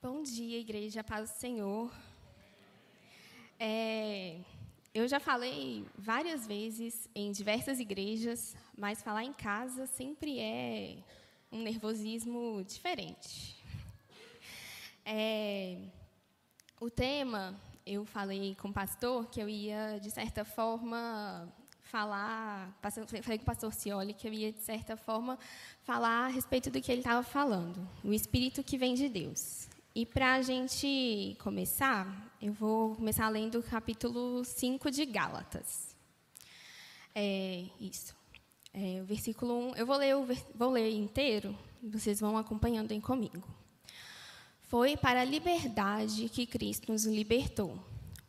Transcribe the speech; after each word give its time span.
Bom 0.00 0.22
dia, 0.22 0.60
igreja, 0.60 1.02
paz 1.02 1.28
do 1.28 1.36
Senhor. 1.38 1.92
É, 3.58 4.38
eu 4.94 5.08
já 5.08 5.18
falei 5.18 5.84
várias 5.96 6.46
vezes 6.46 7.08
em 7.12 7.32
diversas 7.32 7.80
igrejas, 7.80 8.54
mas 8.76 9.02
falar 9.02 9.24
em 9.24 9.32
casa 9.32 9.86
sempre 9.86 10.38
é 10.38 10.98
um 11.50 11.62
nervosismo 11.62 12.62
diferente. 12.62 13.56
É, 15.04 15.80
o 16.80 16.88
tema, 16.88 17.60
eu 17.84 18.04
falei 18.04 18.54
com 18.54 18.68
o 18.68 18.72
pastor 18.72 19.26
que 19.28 19.42
eu 19.42 19.48
ia, 19.48 19.98
de 20.00 20.12
certa 20.12 20.44
forma, 20.44 21.52
falar, 21.80 22.72
falei 23.20 23.38
com 23.38 23.42
o 23.42 23.46
pastor 23.46 23.74
Cioli 23.74 24.14
que 24.14 24.28
eu 24.28 24.32
ia, 24.32 24.52
de 24.52 24.62
certa 24.62 24.96
forma, 24.96 25.36
falar 25.82 26.26
a 26.26 26.28
respeito 26.28 26.70
do 26.70 26.80
que 26.80 26.92
ele 26.92 27.00
estava 27.00 27.24
falando, 27.24 27.84
o 28.04 28.12
Espírito 28.12 28.62
que 28.62 28.78
vem 28.78 28.94
de 28.94 29.08
Deus. 29.08 29.68
E 29.98 30.06
para 30.06 30.34
a 30.34 30.42
gente 30.42 31.36
começar, 31.40 32.32
eu 32.40 32.52
vou 32.52 32.94
começar 32.94 33.28
lendo 33.28 33.58
o 33.58 33.62
capítulo 33.64 34.44
5 34.44 34.92
de 34.92 35.04
Gálatas. 35.04 35.96
É, 37.12 37.64
isso. 37.80 38.14
É, 38.72 39.00
o 39.02 39.04
versículo 39.04 39.70
1, 39.70 39.74
eu 39.74 39.84
vou 39.84 39.96
ler, 39.96 40.14
vou 40.54 40.70
ler 40.70 40.92
inteiro, 40.92 41.52
vocês 41.82 42.20
vão 42.20 42.38
acompanhando 42.38 42.92
aí 42.92 43.00
comigo. 43.00 43.42
Foi 44.62 44.96
para 44.96 45.22
a 45.22 45.24
liberdade 45.24 46.28
que 46.28 46.46
Cristo 46.46 46.92
nos 46.92 47.04
libertou. 47.04 47.76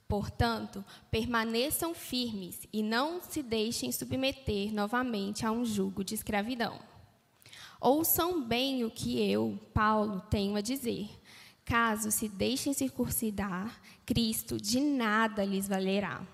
Portanto, 0.08 0.84
permaneçam 1.12 1.94
firmes 1.94 2.62
e 2.74 2.82
não 2.82 3.22
se 3.22 3.44
deixem 3.44 3.92
submeter 3.92 4.74
novamente 4.74 5.46
a 5.46 5.52
um 5.52 5.64
jugo 5.64 6.04
de 6.04 6.16
escravidão. 6.16 6.80
Ouçam 7.80 8.42
bem 8.42 8.84
o 8.84 8.90
que 8.90 9.22
eu, 9.22 9.60
Paulo, 9.72 10.20
tenho 10.32 10.56
a 10.56 10.62
dizer. 10.62 11.19
Caso 11.70 12.10
se 12.10 12.28
deixem 12.28 12.74
circuncidar, 12.74 13.80
Cristo 14.04 14.58
de 14.58 14.80
nada 14.80 15.46
lhes 15.46 15.68
valerá. 15.68 16.26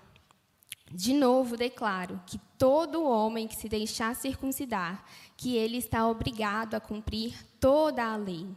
De 0.90 1.12
novo 1.12 1.58
declaro 1.58 2.18
que 2.26 2.40
todo 2.56 3.04
homem 3.04 3.46
que 3.46 3.54
se 3.54 3.68
deixar 3.68 4.16
circuncidar, 4.16 5.04
que 5.36 5.54
ele 5.54 5.76
está 5.76 6.08
obrigado 6.08 6.74
a 6.74 6.80
cumprir 6.80 7.36
toda 7.60 8.02
a 8.02 8.16
lei. 8.16 8.48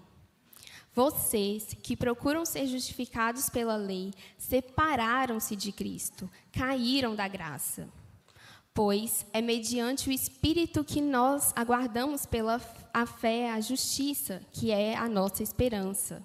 Vocês 0.95 1.76
que 1.84 1.98
procuram 1.98 2.45
ser 2.45 2.66
justificados 2.66 3.50
pela 3.50 3.76
lei, 3.76 4.14
separaram-se 4.38 5.58
de 5.58 5.73
Cristo, 5.73 6.32
caíram 6.50 7.14
da 7.14 7.28
graça. 7.28 7.89
Pois 8.73 9.26
é 9.34 9.42
mediante 9.42 10.08
o 10.08 10.14
Espírito 10.14 10.82
que 10.86 11.02
nós 11.02 11.52
aguardamos 11.58 12.26
pela 12.26 12.61
a 12.94 13.06
fé 13.06 13.52
a 13.52 13.59
justiça, 13.59 14.42
que 14.54 14.72
é 14.72 14.95
a 14.95 15.09
nossa 15.09 15.44
esperança. 15.44 16.23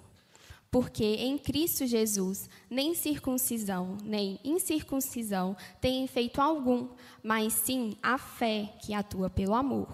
Porque 0.75 1.05
em 1.05 1.37
Cristo 1.37 1.87
Jesus, 1.87 2.49
nem 2.69 2.93
circuncisão, 2.93 3.97
nem 4.03 4.37
incircuncisão 4.43 5.55
tem 5.79 6.03
efeito 6.03 6.41
algum, 6.41 6.89
mas 7.23 7.53
sim 7.53 7.95
a 8.03 8.17
fé 8.17 8.73
que 8.81 8.93
atua 8.93 9.29
pelo 9.29 9.55
amor. 9.55 9.87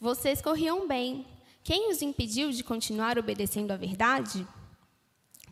Vocês 0.00 0.40
corriam 0.40 0.88
bem. 0.88 1.26
Quem 1.62 1.90
os 1.90 2.00
impediu 2.00 2.50
de 2.52 2.64
continuar 2.64 3.18
obedecendo 3.18 3.70
à 3.70 3.76
verdade? 3.76 4.48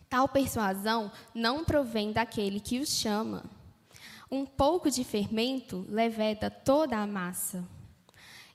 Tal 0.09 0.27
persuasão 0.27 1.13
não 1.35 1.63
provém 1.63 2.11
daquele 2.11 2.61
que 2.61 2.81
os 2.81 2.89
chama. 2.89 3.45
Um 4.31 4.47
pouco 4.47 4.91
de 4.91 5.05
fermento 5.05 5.85
leveda 5.87 6.49
toda 6.49 6.97
a 6.97 7.07
massa. 7.07 7.63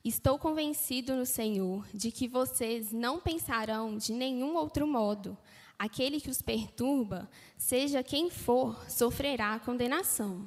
Estou 0.04 0.40
convencido 0.40 1.16
no 1.16 1.28
Senhor 1.28 1.86
de 1.94 2.10
que 2.10 2.28
vocês 2.28 2.92
não 2.92 3.20
pensarão 3.20 3.98
de 3.98 4.14
nenhum 4.14 4.56
outro 4.56 4.88
modo. 4.88 5.38
Aquele 5.80 6.20
que 6.20 6.30
os 6.30 6.42
perturba, 6.42 7.32
seja 7.58 8.04
quem 8.04 8.30
for, 8.30 8.78
sofrerá 8.92 9.58
condenação. 9.60 10.46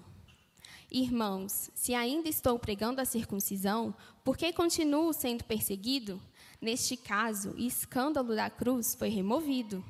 Irmãos, 0.90 1.70
se 1.74 1.94
ainda 1.94 2.28
estou 2.28 2.58
pregando 2.58 3.00
a 3.00 3.06
circuncisão, 3.06 3.94
por 4.22 4.36
que 4.36 4.52
continuo 4.52 5.10
sendo 5.14 5.42
perseguido? 5.42 6.20
Neste 6.60 6.98
caso, 6.98 7.52
o 7.52 7.58
escândalo 7.58 8.36
da 8.36 8.50
cruz 8.50 8.94
foi 8.94 9.08
removido. 9.08 9.82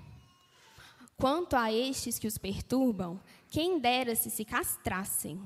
Quanto 1.16 1.56
a 1.56 1.72
estes 1.72 2.21
que 2.21 2.28
os 2.28 2.39
perturbam, 2.39 3.21
quem 3.50 3.81
dera 3.81 4.15
se 4.15 4.31
se 4.31 4.45
castrassem. 4.45 5.43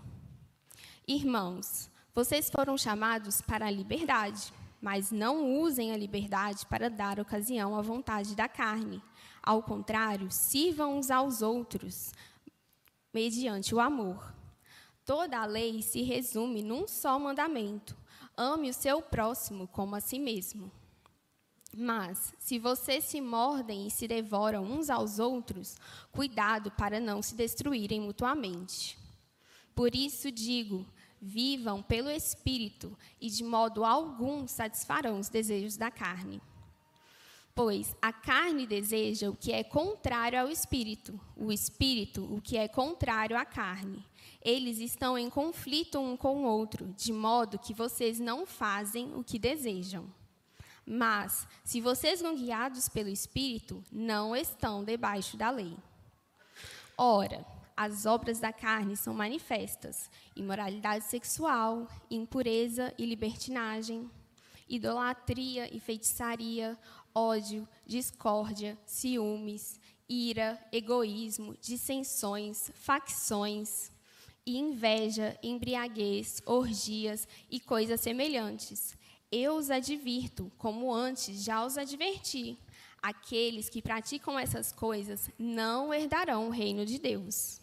Irmãos, 1.09 1.91
vocês 2.15 2.51
foram 2.51 2.77
chamados 2.77 3.41
para 3.41 3.67
a 3.67 3.71
liberdade, 3.71 4.53
mas 4.81 5.11
não 5.11 5.59
usem 5.59 5.91
a 5.91 5.97
liberdade 5.97 6.67
para 6.67 6.91
dar 6.91 7.19
ocasião 7.19 7.75
à 7.75 7.81
vontade 7.81 8.37
da 8.37 8.47
carne. 8.47 9.03
Ao 9.47 9.63
contrário, 9.63 10.29
sirvam 10.29 10.99
uns 10.99 11.09
aos 11.09 11.41
outros, 11.41 12.13
mediante 13.15 13.73
o 13.73 13.79
amor. 13.79 14.35
Toda 15.05 15.39
a 15.39 15.47
lei 15.47 15.83
se 15.83 16.03
resume 16.03 16.65
num 16.65 16.89
só 16.89 17.17
mandamento: 17.17 17.97
ame 18.37 18.69
o 18.71 18.75
seu 18.75 19.01
próximo 19.01 19.69
como 19.69 19.95
a 19.95 20.01
si 20.01 20.19
mesmo. 20.19 20.69
Mas, 21.73 22.35
se 22.41 22.59
vocês 22.59 23.05
se 23.05 23.21
mordem 23.21 23.87
e 23.87 23.91
se 23.91 24.09
devoram 24.09 24.65
uns 24.65 24.91
aos 24.91 25.21
outros, 25.21 25.77
cuidado 26.11 26.73
para 26.73 26.99
não 26.99 27.23
se 27.23 27.37
destruírem 27.37 28.01
mutuamente. 28.01 28.99
Por 29.77 29.95
isso 29.95 30.33
digo: 30.33 30.85
vivam 31.23 31.85
pelo 31.85 32.11
Espírito 32.11 32.99
e 33.21 33.31
de 33.31 33.45
modo 33.45 33.85
algum 33.85 34.49
satisfarão 34.49 35.21
os 35.21 35.29
desejos 35.29 35.77
da 35.77 35.89
carne. 35.89 36.43
Pois 37.57 37.97
a 38.03 38.13
carne 38.13 38.67
deseja 38.67 39.31
o 39.31 39.35
que 39.35 39.51
é 39.51 39.65
contrário 39.65 40.39
ao 40.39 40.51
Espírito, 40.51 41.19
o 41.35 41.51
Espírito 41.51 42.23
o 42.23 42.39
que 42.39 42.59
é 42.59 42.69
contrário 42.69 43.35
à 43.35 43.47
carne. 43.47 44.05
Eles 44.43 44.79
estão 44.79 45.17
em 45.17 45.31
conflito 45.31 45.99
um 45.99 46.19
com 46.19 46.43
o 46.43 46.47
outro, 46.47 46.93
de 46.95 47.15
modo 47.15 47.59
que 47.59 47.73
vocês 47.73 48.21
não 48.21 48.45
fazem 48.45 49.15
o 49.15 49.25
que 49.25 49.39
desejam. 49.39 50.05
Mas, 50.85 51.49
se 51.65 51.81
vocês 51.81 52.21
são 52.21 52.37
guiados 52.37 52.91
pelo 52.91 53.09
Espírito, 53.09 53.83
não 53.91 54.37
estão 54.37 54.85
debaixo 54.85 55.39
da 55.39 55.49
lei. 55.49 55.75
Ora, 56.99 57.43
as 57.75 58.05
obras 58.05 58.39
da 58.39 58.53
carne 58.53 58.99
são 58.99 59.15
manifestas: 59.15 60.11
imoralidade 60.37 61.07
sexual, 61.07 61.89
impureza 62.11 62.93
e 62.99 63.07
libertinagem, 63.07 64.11
idolatria 64.69 65.75
e 65.75 65.81
feitiçaria, 65.81 66.79
ódio, 67.15 67.69
discórdia, 67.87 68.79
ciúmes, 68.85 69.81
ira, 70.09 70.61
egoísmo, 70.73 71.57
dissensões, 71.61 72.71
facções 72.75 73.91
e 74.45 74.59
inveja, 74.59 75.39
embriaguez, 75.43 76.41
orgias 76.47 77.27
e 77.51 77.59
coisas 77.59 78.01
semelhantes. 78.01 78.97
Eu 79.31 79.57
os 79.57 79.71
advirto, 79.71 80.53
como 80.57 80.95
antes 80.95 81.43
já 81.43 81.65
os 81.65 81.77
adverti. 81.77 82.59
Aqueles 83.03 83.69
que 83.69 83.83
praticam 83.83 84.39
essas 84.39 84.73
coisas 84.73 85.29
não 85.39 85.93
herdarão 85.93 86.47
o 86.47 86.51
reino 86.51 86.87
de 86.87 86.99
Deus. 86.99 87.61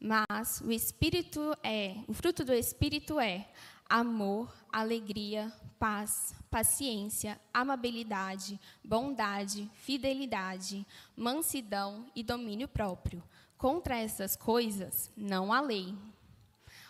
Mas 0.00 0.60
o 0.62 0.72
espírito 0.72 1.56
é, 1.62 1.96
o 2.08 2.12
fruto 2.12 2.44
do 2.44 2.54
espírito 2.54 3.20
é 3.20 3.48
amor, 3.90 4.54
alegria, 4.72 5.52
paz, 5.76 6.32
paciência, 6.48 7.40
amabilidade, 7.52 8.58
bondade, 8.84 9.68
fidelidade, 9.82 10.86
mansidão 11.16 12.06
e 12.14 12.22
domínio 12.22 12.68
próprio. 12.68 13.20
Contra 13.58 13.98
essas 13.98 14.36
coisas 14.36 15.10
não 15.16 15.52
há 15.52 15.60
lei. 15.60 15.92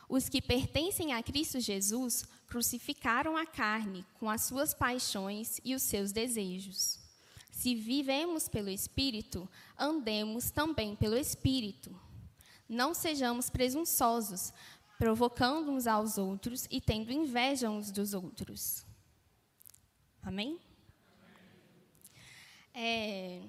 Os 0.08 0.28
que 0.28 0.42
pertencem 0.42 1.14
a 1.14 1.22
Cristo 1.22 1.58
Jesus 1.58 2.24
crucificaram 2.46 3.36
a 3.36 3.46
carne 3.46 4.04
com 4.18 4.28
as 4.28 4.42
suas 4.42 4.74
paixões 4.74 5.60
e 5.64 5.74
os 5.74 5.82
seus 5.82 6.12
desejos. 6.12 6.98
Se 7.50 7.74
vivemos 7.74 8.48
pelo 8.48 8.68
Espírito, 8.68 9.48
andemos 9.78 10.50
também 10.50 10.96
pelo 10.96 11.16
Espírito. 11.16 11.94
Não 12.68 12.94
sejamos 12.94 13.50
presunçosos, 13.50 14.52
provocando 15.00 15.72
uns 15.72 15.86
aos 15.86 16.18
outros 16.18 16.68
e 16.70 16.78
tendo 16.78 17.10
inveja 17.10 17.70
uns 17.70 17.90
dos 17.90 18.12
outros. 18.12 18.84
Amém? 20.22 20.60
É... 22.74 23.40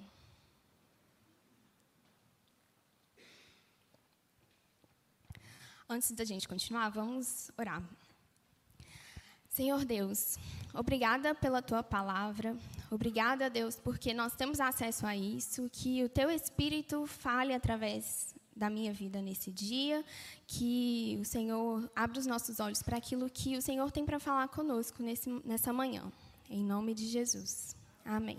Antes 5.89 6.13
da 6.13 6.24
gente 6.24 6.48
continuar, 6.48 6.88
vamos 6.88 7.51
orar. 7.57 7.83
Senhor 9.50 9.83
Deus, 9.83 10.38
obrigada 10.74 11.36
pela 11.36 11.62
tua 11.62 11.83
palavra, 11.83 12.56
obrigada, 12.89 13.50
Deus, 13.50 13.75
porque 13.75 14.13
nós 14.13 14.33
temos 14.38 14.62
acesso 14.62 15.06
a 15.06 15.18
isso, 15.18 15.69
que 15.69 16.01
o 16.01 16.07
teu 16.07 16.31
Espírito 16.31 17.06
fale 17.06 17.53
através 17.53 18.33
da 18.56 18.69
minha 18.69 18.94
vida 18.94 19.21
nesse 19.21 19.51
dia, 19.51 20.03
que 20.45 21.18
o 21.21 21.25
Senhor 21.25 21.89
abra 21.95 22.19
os 22.19 22.25
nossos 22.25 22.59
olhos 22.59 22.81
para 22.83 22.98
aquilo 22.98 23.30
que 23.30 23.57
o 23.57 23.62
Senhor 23.62 23.92
tem 23.92 24.06
para 24.06 24.19
falar 24.19 24.48
conosco 24.50 25.01
nesse, 25.01 25.30
nessa 25.45 25.71
manhã. 25.71 26.12
Em 26.50 26.63
nome 26.63 26.94
de 26.94 27.07
Jesus. 27.07 27.75
Amém. 28.03 28.38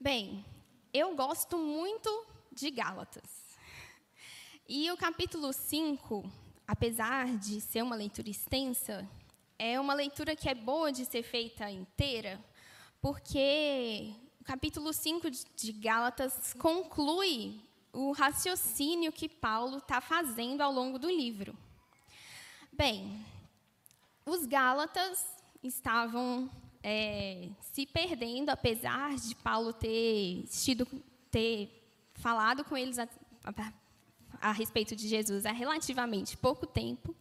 Bem, 0.00 0.44
eu 0.92 1.14
gosto 1.14 1.56
muito 1.56 2.26
de 2.52 2.70
Gálatas. 2.70 3.46
E 4.68 4.90
o 4.90 4.96
capítulo 4.96 5.52
5, 5.52 6.24
apesar 6.66 7.36
de 7.38 7.60
ser 7.60 7.82
uma 7.82 7.94
leitura 7.94 8.28
extensa, 8.28 9.08
é 9.58 9.80
uma 9.80 9.94
leitura 9.94 10.34
que 10.34 10.48
é 10.48 10.54
boa 10.54 10.90
de 10.90 11.04
ser 11.04 11.22
feita 11.22 11.70
inteira, 11.70 12.42
porque 13.00 14.12
o 14.40 14.44
capítulo 14.44 14.92
5 14.92 15.30
de 15.30 15.72
Gálatas 15.72 16.52
conclui 16.54 17.60
o 17.96 18.12
raciocínio 18.12 19.10
que 19.10 19.26
Paulo 19.26 19.78
está 19.78 20.02
fazendo 20.02 20.60
ao 20.60 20.70
longo 20.70 20.98
do 20.98 21.08
livro. 21.08 21.56
Bem, 22.70 23.24
os 24.26 24.44
Gálatas 24.44 25.24
estavam 25.62 26.50
é, 26.82 27.48
se 27.62 27.86
perdendo, 27.86 28.50
apesar 28.50 29.16
de 29.16 29.34
Paulo 29.36 29.72
ter, 29.72 30.44
tido, 30.48 30.86
ter 31.30 31.90
falado 32.16 32.64
com 32.64 32.76
eles 32.76 32.98
a, 32.98 33.08
a, 33.44 33.72
a 34.50 34.52
respeito 34.52 34.94
de 34.94 35.08
Jesus 35.08 35.46
há 35.46 35.52
relativamente 35.52 36.36
pouco 36.36 36.66
tempo. 36.66 37.16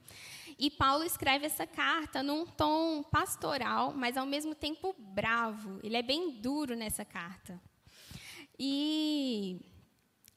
E 0.60 0.70
Paulo 0.70 1.06
escreve 1.06 1.46
essa 1.46 1.66
carta 1.66 2.22
num 2.22 2.46
tom 2.46 3.02
pastoral, 3.02 3.94
mas 3.94 4.18
ao 4.18 4.26
mesmo 4.26 4.54
tempo 4.54 4.94
bravo. 5.00 5.80
Ele 5.82 5.96
é 5.96 6.02
bem 6.02 6.32
duro 6.32 6.76
nessa 6.76 7.06
carta. 7.06 7.62
E 8.60 9.62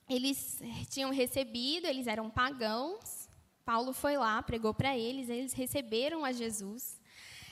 eles 0.08 0.60
tinham 0.90 1.10
recebido, 1.10 1.86
eles 1.86 2.06
eram 2.06 2.30
pagãos. 2.30 3.28
Paulo 3.64 3.92
foi 3.92 4.16
lá, 4.16 4.42
pregou 4.42 4.72
para 4.72 4.96
eles, 4.96 5.28
eles 5.28 5.52
receberam 5.52 6.24
a 6.24 6.32
Jesus. 6.32 6.98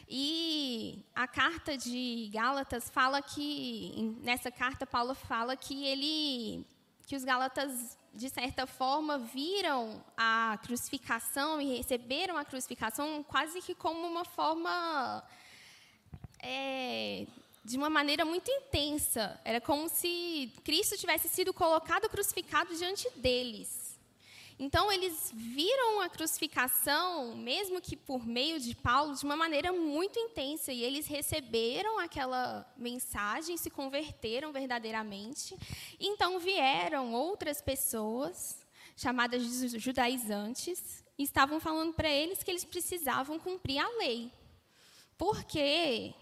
E 0.08 1.04
a 1.14 1.26
carta 1.26 1.76
de 1.76 2.30
Gálatas 2.32 2.88
fala 2.88 3.20
que 3.20 4.16
nessa 4.22 4.50
carta 4.50 4.86
Paulo 4.86 5.14
fala 5.14 5.56
que 5.56 5.84
ele 5.84 6.64
que 7.06 7.14
os 7.14 7.22
gálatas 7.22 7.96
de 8.12 8.28
certa 8.28 8.66
forma 8.66 9.18
viram 9.18 10.04
a 10.16 10.58
crucificação 10.64 11.60
e 11.60 11.76
receberam 11.76 12.36
a 12.36 12.44
crucificação 12.44 13.22
quase 13.22 13.60
que 13.60 13.74
como 13.74 14.06
uma 14.06 14.24
forma 14.24 15.22
é, 16.42 17.26
de 17.66 17.76
uma 17.76 17.90
maneira 17.90 18.24
muito 18.24 18.48
intensa. 18.48 19.38
Era 19.44 19.60
como 19.60 19.88
se 19.88 20.52
Cristo 20.62 20.96
tivesse 20.96 21.28
sido 21.28 21.52
colocado 21.52 22.08
crucificado 22.08 22.74
diante 22.76 23.10
deles. 23.16 23.98
Então, 24.58 24.90
eles 24.90 25.30
viram 25.34 26.00
a 26.00 26.08
crucificação, 26.08 27.36
mesmo 27.36 27.78
que 27.78 27.94
por 27.94 28.24
meio 28.24 28.58
de 28.58 28.74
Paulo, 28.74 29.14
de 29.14 29.24
uma 29.24 29.36
maneira 29.36 29.70
muito 29.72 30.18
intensa. 30.18 30.72
E 30.72 30.82
eles 30.82 31.06
receberam 31.06 31.98
aquela 31.98 32.64
mensagem, 32.76 33.56
se 33.58 33.68
converteram 33.68 34.52
verdadeiramente. 34.52 35.54
Então, 36.00 36.38
vieram 36.38 37.12
outras 37.12 37.60
pessoas, 37.60 38.64
chamadas 38.96 39.42
de 39.42 39.78
judaizantes, 39.78 41.04
e 41.18 41.24
estavam 41.24 41.60
falando 41.60 41.92
para 41.92 42.08
eles 42.08 42.42
que 42.42 42.50
eles 42.50 42.64
precisavam 42.64 43.38
cumprir 43.38 43.78
a 43.78 43.88
lei. 43.98 44.32
Porque 45.18 46.14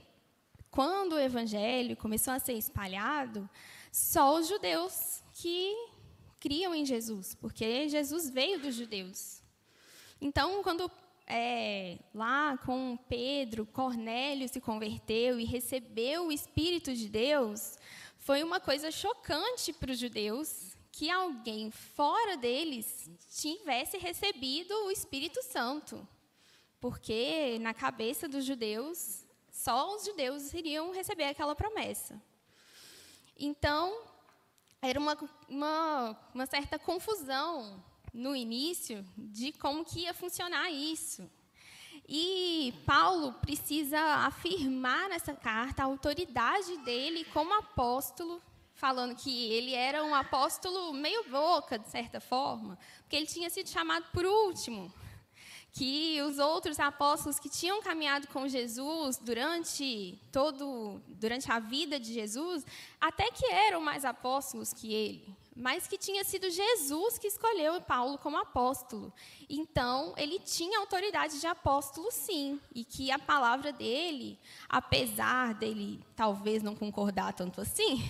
quando 0.74 1.12
o 1.12 1.20
evangelho 1.20 1.96
começou 1.96 2.34
a 2.34 2.40
ser 2.40 2.54
espalhado, 2.54 3.48
só 3.92 4.36
os 4.36 4.48
judeus 4.48 5.22
que 5.32 5.72
criam 6.40 6.74
em 6.74 6.84
Jesus, 6.84 7.32
porque 7.36 7.88
Jesus 7.88 8.28
veio 8.28 8.58
dos 8.58 8.74
judeus. 8.74 9.40
Então, 10.20 10.64
quando 10.64 10.90
é, 11.28 11.96
lá 12.12 12.58
com 12.58 12.98
Pedro, 13.08 13.64
Cornélio 13.66 14.48
se 14.48 14.60
converteu 14.60 15.38
e 15.38 15.44
recebeu 15.44 16.26
o 16.26 16.32
Espírito 16.32 16.92
de 16.92 17.08
Deus, 17.08 17.78
foi 18.18 18.42
uma 18.42 18.58
coisa 18.58 18.90
chocante 18.90 19.72
para 19.72 19.92
os 19.92 19.98
judeus 20.00 20.76
que 20.90 21.08
alguém 21.08 21.70
fora 21.70 22.36
deles 22.36 23.08
tivesse 23.30 23.96
recebido 23.96 24.74
o 24.86 24.90
Espírito 24.90 25.40
Santo. 25.40 26.04
Porque 26.80 27.60
na 27.60 27.72
cabeça 27.72 28.26
dos 28.26 28.44
judeus, 28.44 29.23
só 29.54 29.94
os 29.94 30.04
judeus 30.04 30.52
iriam 30.52 30.92
receber 30.92 31.26
aquela 31.26 31.54
promessa. 31.54 32.20
Então, 33.38 34.02
era 34.82 34.98
uma, 34.98 35.16
uma, 35.48 36.18
uma 36.34 36.44
certa 36.44 36.76
confusão 36.76 37.82
no 38.12 38.34
início 38.34 39.06
de 39.16 39.52
como 39.52 39.84
que 39.84 40.00
ia 40.00 40.12
funcionar 40.12 40.70
isso. 40.70 41.30
E 42.08 42.74
Paulo 42.84 43.32
precisa 43.34 43.98
afirmar 44.26 45.08
nessa 45.08 45.32
carta 45.32 45.82
a 45.82 45.86
autoridade 45.86 46.76
dele 46.78 47.24
como 47.26 47.54
apóstolo, 47.54 48.42
falando 48.74 49.14
que 49.14 49.52
ele 49.52 49.72
era 49.72 50.04
um 50.04 50.14
apóstolo 50.14 50.92
meio 50.92 51.30
boca, 51.30 51.78
de 51.78 51.88
certa 51.88 52.20
forma, 52.20 52.76
porque 52.98 53.14
ele 53.14 53.26
tinha 53.26 53.48
sido 53.48 53.68
chamado 53.68 54.04
por 54.12 54.26
último 54.26 54.92
que 55.74 56.22
os 56.22 56.38
outros 56.38 56.78
apóstolos 56.78 57.40
que 57.40 57.48
tinham 57.48 57.82
caminhado 57.82 58.28
com 58.28 58.46
Jesus 58.46 59.18
durante 59.18 60.16
todo 60.30 61.02
durante 61.08 61.50
a 61.50 61.58
vida 61.58 61.98
de 61.98 62.14
Jesus, 62.14 62.64
até 63.00 63.28
que 63.32 63.44
eram 63.46 63.80
mais 63.80 64.04
apóstolos 64.04 64.72
que 64.72 64.94
ele, 64.94 65.36
mas 65.54 65.88
que 65.88 65.98
tinha 65.98 66.22
sido 66.22 66.48
Jesus 66.48 67.18
que 67.18 67.26
escolheu 67.26 67.80
Paulo 67.80 68.16
como 68.18 68.36
apóstolo. 68.36 69.12
Então, 69.50 70.14
ele 70.16 70.38
tinha 70.38 70.78
autoridade 70.78 71.40
de 71.40 71.46
apóstolo 71.48 72.08
sim, 72.12 72.60
e 72.72 72.84
que 72.84 73.10
a 73.10 73.18
palavra 73.18 73.72
dele, 73.72 74.38
apesar 74.68 75.54
dele 75.54 76.00
talvez 76.14 76.62
não 76.62 76.76
concordar 76.76 77.32
tanto 77.32 77.60
assim, 77.60 78.00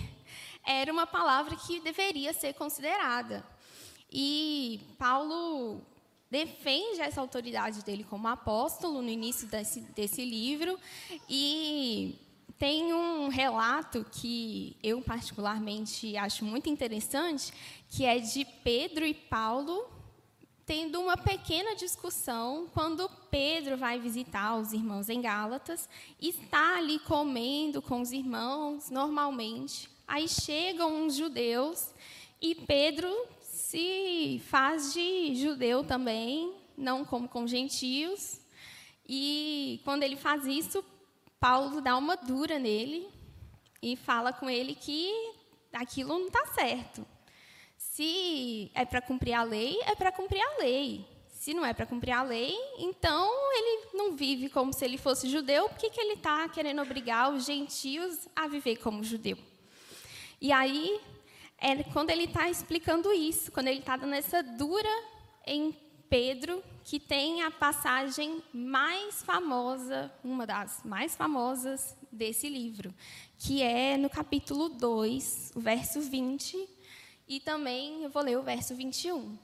era 0.63 0.93
uma 0.93 1.07
palavra 1.07 1.55
que 1.55 1.79
deveria 1.79 2.31
ser 2.31 2.53
considerada. 2.53 3.43
E 4.11 4.79
Paulo 4.99 5.81
defende 6.35 6.99
essa 6.99 7.21
autoridade 7.21 7.81
dele 7.85 8.03
como 8.03 8.27
apóstolo 8.27 9.01
no 9.01 9.07
início 9.07 9.47
desse, 9.47 9.79
desse 9.79 10.25
livro 10.25 10.77
e 11.29 12.19
tem 12.59 12.93
um 12.93 13.29
relato 13.29 14.05
que 14.11 14.75
eu 14.83 15.01
particularmente 15.01 16.17
acho 16.17 16.43
muito 16.43 16.69
interessante, 16.69 17.53
que 17.89 18.03
é 18.03 18.19
de 18.19 18.43
Pedro 18.65 19.05
e 19.05 19.13
Paulo 19.13 19.89
tendo 20.65 20.99
uma 20.99 21.15
pequena 21.15 21.73
discussão 21.73 22.67
quando 22.73 23.09
Pedro 23.31 23.77
vai 23.77 23.97
visitar 23.97 24.57
os 24.57 24.73
irmãos 24.73 25.07
em 25.07 25.21
Gálatas, 25.21 25.87
está 26.19 26.77
ali 26.79 26.99
comendo 26.99 27.81
com 27.81 28.01
os 28.01 28.11
irmãos 28.11 28.89
normalmente. 28.89 29.89
Aí 30.05 30.27
chegam 30.27 31.05
uns 31.05 31.15
judeus 31.15 31.93
e 32.41 32.55
Pedro 32.55 33.07
se 33.55 34.41
faz 34.49 34.93
de 34.93 35.33
judeu 35.33 35.81
também, 35.81 36.53
não 36.77 37.05
como 37.05 37.29
com 37.29 37.47
gentios. 37.47 38.41
E 39.07 39.79
quando 39.85 40.03
ele 40.03 40.17
faz 40.17 40.45
isso, 40.45 40.83
Paulo 41.39 41.79
dá 41.79 41.95
uma 41.95 42.17
dura 42.17 42.59
nele 42.59 43.07
e 43.81 43.95
fala 43.95 44.33
com 44.33 44.49
ele 44.49 44.75
que 44.75 45.09
aquilo 45.71 46.19
não 46.19 46.27
está 46.27 46.45
certo. 46.47 47.07
Se 47.77 48.69
é 48.75 48.83
para 48.83 49.01
cumprir 49.01 49.33
a 49.33 49.43
lei, 49.43 49.79
é 49.85 49.95
para 49.95 50.11
cumprir 50.11 50.41
a 50.41 50.57
lei. 50.57 51.07
Se 51.29 51.53
não 51.53 51.65
é 51.65 51.73
para 51.73 51.85
cumprir 51.85 52.11
a 52.11 52.23
lei, 52.23 52.53
então 52.77 53.31
ele 53.53 53.87
não 53.93 54.17
vive 54.17 54.49
como 54.49 54.73
se 54.73 54.83
ele 54.83 54.97
fosse 54.97 55.29
judeu, 55.29 55.69
por 55.69 55.77
que, 55.77 55.91
que 55.91 56.01
ele 56.01 56.13
está 56.13 56.49
querendo 56.49 56.81
obrigar 56.81 57.31
os 57.31 57.45
gentios 57.45 58.27
a 58.35 58.49
viver 58.49 58.77
como 58.77 59.01
judeu? 59.01 59.37
E 60.41 60.51
aí 60.51 60.99
é 61.57 61.83
quando 61.83 62.09
ele 62.09 62.25
está 62.25 62.49
explicando 62.49 63.11
isso, 63.13 63.51
quando 63.51 63.67
ele 63.67 63.79
está 63.79 63.95
dando 63.97 64.13
essa 64.13 64.43
dura 64.43 64.89
em 65.45 65.75
Pedro, 66.09 66.63
que 66.83 66.99
tem 66.99 67.41
a 67.41 67.49
passagem 67.49 68.43
mais 68.53 69.23
famosa, 69.23 70.11
uma 70.23 70.45
das 70.45 70.81
mais 70.83 71.15
famosas 71.15 71.95
desse 72.11 72.47
livro, 72.47 72.93
que 73.37 73.61
é 73.61 73.97
no 73.97 74.09
capítulo 74.09 74.69
2, 74.69 75.53
o 75.55 75.59
verso 75.59 76.01
20, 76.01 76.69
e 77.27 77.39
também 77.39 78.03
eu 78.03 78.09
vou 78.09 78.21
ler 78.21 78.37
o 78.37 78.43
verso 78.43 78.75
21. 78.75 79.37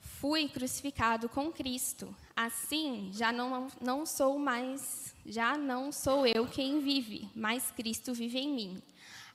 Fui 0.00 0.48
crucificado 0.48 1.28
com 1.28 1.52
Cristo, 1.52 2.14
assim 2.34 3.10
já 3.12 3.32
não, 3.32 3.68
não 3.80 4.06
sou 4.06 4.38
mais, 4.38 5.14
já 5.26 5.56
não 5.56 5.90
sou 5.92 6.26
eu 6.26 6.46
quem 6.46 6.80
vive, 6.80 7.28
mas 7.34 7.70
Cristo 7.72 8.14
vive 8.14 8.38
em 8.38 8.52
mim. 8.52 8.82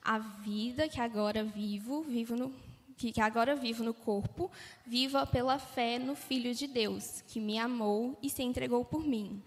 A 0.04 0.18
vida 0.18 0.88
que 0.88 1.00
agora 1.00 1.42
vivo, 1.42 2.02
vivo 2.02 2.36
no 2.36 2.54
que 2.96 3.20
agora 3.20 3.56
vivo 3.56 3.82
no 3.82 3.92
corpo, 3.92 4.50
viva 4.86 5.26
pela 5.26 5.58
fé 5.58 5.98
no 5.98 6.14
Filho 6.14 6.54
de 6.54 6.68
Deus, 6.68 7.22
que 7.26 7.40
me 7.40 7.58
amou 7.58 8.16
e 8.22 8.30
se 8.30 8.42
entregou 8.42 8.84
por 8.84 9.04
mim. 9.04 9.42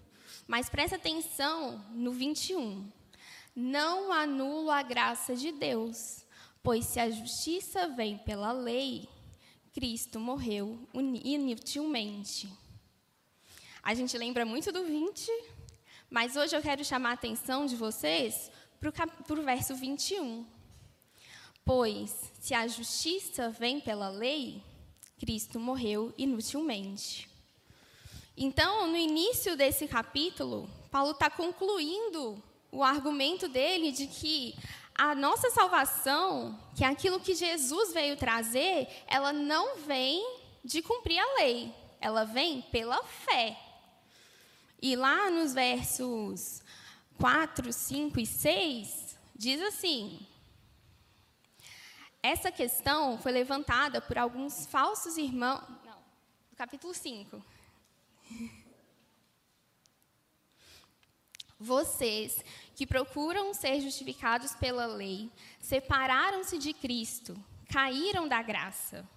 Mas 0.46 0.70
presta 0.70 0.98
atenção 0.98 1.82
no 1.92 2.12
21. 2.12 2.92
Não 3.56 4.12
anulo 4.12 4.70
a 4.70 4.84
graça 4.84 5.36
de 5.36 5.52
Deus, 5.52 6.26
pois 6.62 6.86
se 6.86 7.00
a 7.00 7.10
justiça 7.10 7.88
vem 7.88 8.18
pela 8.18 8.52
lei, 8.52 9.08
Cristo 9.74 10.20
morreu 10.20 10.80
inutilmente. 10.94 12.52
A 13.82 13.94
gente 13.94 14.18
lembra 14.18 14.46
muito 14.46 14.72
do 14.72 14.84
20, 14.84 15.32
mas 16.10 16.36
hoje 16.36 16.56
eu 16.56 16.62
quero 16.62 16.84
chamar 16.84 17.12
a 17.12 17.14
atenção 17.14 17.66
de 17.66 17.76
vocês 17.76 18.52
para 18.79 19.39
o 19.39 19.43
verso 19.43 19.75
21. 19.75 20.46
Pois, 21.65 22.31
se 22.39 22.53
a 22.53 22.67
justiça 22.67 23.50
vem 23.50 23.79
pela 23.79 24.10
lei, 24.10 24.63
Cristo 25.19 25.60
morreu 25.60 26.13
inutilmente. 26.17 27.27
Então, 28.38 28.88
no 28.88 28.96
início 28.96 29.57
desse 29.57 29.88
capítulo, 29.88 30.69
Paulo 30.91 31.12
está 31.12 31.29
concluindo 31.29 32.41
o 32.72 32.84
argumento 32.84 33.48
dele 33.48 33.91
de 33.91 34.07
que 34.07 34.55
a 34.93 35.15
nossa 35.15 35.50
salvação, 35.50 36.57
que 36.75 36.84
é 36.84 36.88
aquilo 36.88 37.19
que 37.19 37.36
Jesus 37.36 37.93
veio 37.93 38.15
trazer, 38.15 38.88
ela 39.07 39.34
não 39.34 39.77
vem 39.77 40.24
de 40.63 40.81
cumprir 40.81 41.19
a 41.19 41.36
lei, 41.36 41.74
ela 42.00 42.24
vem 42.24 42.62
pela 42.72 43.03
fé. 43.03 43.57
E 44.81 44.96
lá 44.96 45.29
nos 45.31 45.53
versos 45.53 46.62
4, 47.18 47.74
5 47.74 48.20
e 48.20 48.26
6, 48.26 49.18
diz 49.36 49.62
assim: 49.62 50.28
essa 52.22 52.52
questão 52.52 53.18
foi 53.18 53.32
levantada 53.32 54.02
por 54.02 54.18
alguns 54.18 54.66
falsos 54.66 55.18
irmãos. 55.18 55.64
Não, 55.86 55.98
no 56.52 56.58
capítulo 56.58 56.94
5. 56.94 57.42
Vocês 61.60 62.44
que 62.76 62.86
procuram 62.86 63.54
ser 63.54 63.80
justificados 63.80 64.54
pela 64.56 64.86
lei, 64.86 65.32
separaram-se 65.60 66.58
de 66.58 66.74
Cristo, 66.74 67.42
caíram 67.72 68.28
da 68.28 68.42
graça. 68.42 69.08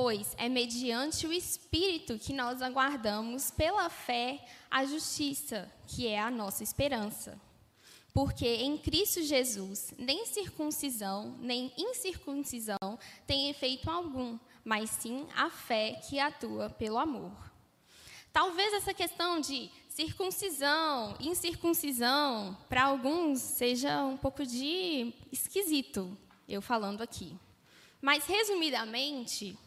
Pois 0.00 0.32
é 0.38 0.48
mediante 0.48 1.26
o 1.26 1.32
Espírito 1.32 2.20
que 2.20 2.32
nós 2.32 2.62
aguardamos 2.62 3.50
pela 3.50 3.90
fé 3.90 4.38
a 4.70 4.84
justiça, 4.84 5.68
que 5.88 6.06
é 6.06 6.20
a 6.20 6.30
nossa 6.30 6.62
esperança. 6.62 7.36
Porque 8.14 8.46
em 8.46 8.78
Cristo 8.78 9.20
Jesus, 9.24 9.92
nem 9.98 10.24
circuncisão, 10.24 11.36
nem 11.40 11.72
incircuncisão 11.76 12.96
tem 13.26 13.50
efeito 13.50 13.90
algum, 13.90 14.38
mas 14.64 14.88
sim 14.88 15.26
a 15.34 15.50
fé 15.50 16.00
que 16.08 16.20
atua 16.20 16.70
pelo 16.70 16.96
amor. 16.96 17.32
Talvez 18.32 18.74
essa 18.74 18.94
questão 18.94 19.40
de 19.40 19.68
circuncisão, 19.88 21.16
incircuncisão, 21.18 22.56
para 22.68 22.84
alguns 22.84 23.40
seja 23.40 24.04
um 24.04 24.16
pouco 24.16 24.46
de 24.46 25.12
esquisito, 25.32 26.16
eu 26.48 26.62
falando 26.62 27.02
aqui. 27.02 27.36
Mas, 28.00 28.26
resumidamente, 28.26 29.58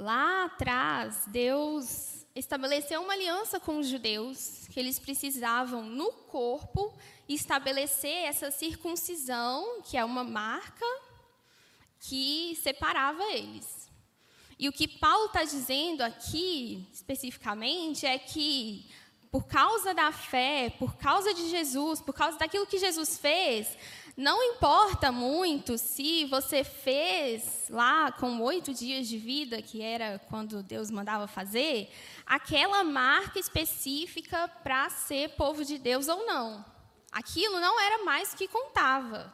lá 0.00 0.46
atrás, 0.46 1.24
Deus 1.26 2.26
estabeleceu 2.34 3.02
uma 3.02 3.12
aliança 3.12 3.60
com 3.60 3.78
os 3.78 3.86
judeus, 3.86 4.66
que 4.70 4.80
eles 4.80 4.98
precisavam, 4.98 5.84
no 5.84 6.10
corpo, 6.10 6.92
estabelecer 7.28 8.24
essa 8.24 8.50
circuncisão, 8.50 9.82
que 9.82 9.96
é 9.96 10.04
uma 10.04 10.24
marca 10.24 10.86
que 12.00 12.58
separava 12.62 13.22
eles. 13.32 13.90
E 14.58 14.68
o 14.68 14.72
que 14.72 14.88
Paulo 14.88 15.26
está 15.26 15.44
dizendo 15.44 16.02
aqui, 16.02 16.86
especificamente, 16.92 18.06
é 18.06 18.18
que, 18.18 18.86
por 19.30 19.46
causa 19.46 19.92
da 19.92 20.12
fé, 20.12 20.74
por 20.78 20.96
causa 20.96 21.34
de 21.34 21.48
Jesus, 21.50 22.00
por 22.00 22.14
causa 22.14 22.38
daquilo 22.38 22.66
que 22.66 22.78
Jesus 22.78 23.18
fez, 23.18 23.76
não 24.16 24.42
importa 24.42 25.12
muito 25.12 25.78
se 25.78 26.24
você 26.26 26.64
fez 26.64 27.66
lá 27.70 28.12
com 28.12 28.40
oito 28.40 28.74
dias 28.74 29.06
de 29.08 29.16
vida, 29.18 29.62
que 29.62 29.82
era 29.82 30.18
quando 30.28 30.62
Deus 30.62 30.90
mandava 30.90 31.26
fazer, 31.26 31.90
aquela 32.26 32.84
marca 32.84 33.38
específica 33.38 34.48
para 34.62 34.90
ser 34.90 35.30
povo 35.30 35.64
de 35.64 35.78
Deus 35.78 36.08
ou 36.08 36.26
não. 36.26 36.64
Aquilo 37.10 37.60
não 37.60 37.80
era 37.80 38.04
mais 38.04 38.34
que 38.34 38.46
contava. 38.46 39.32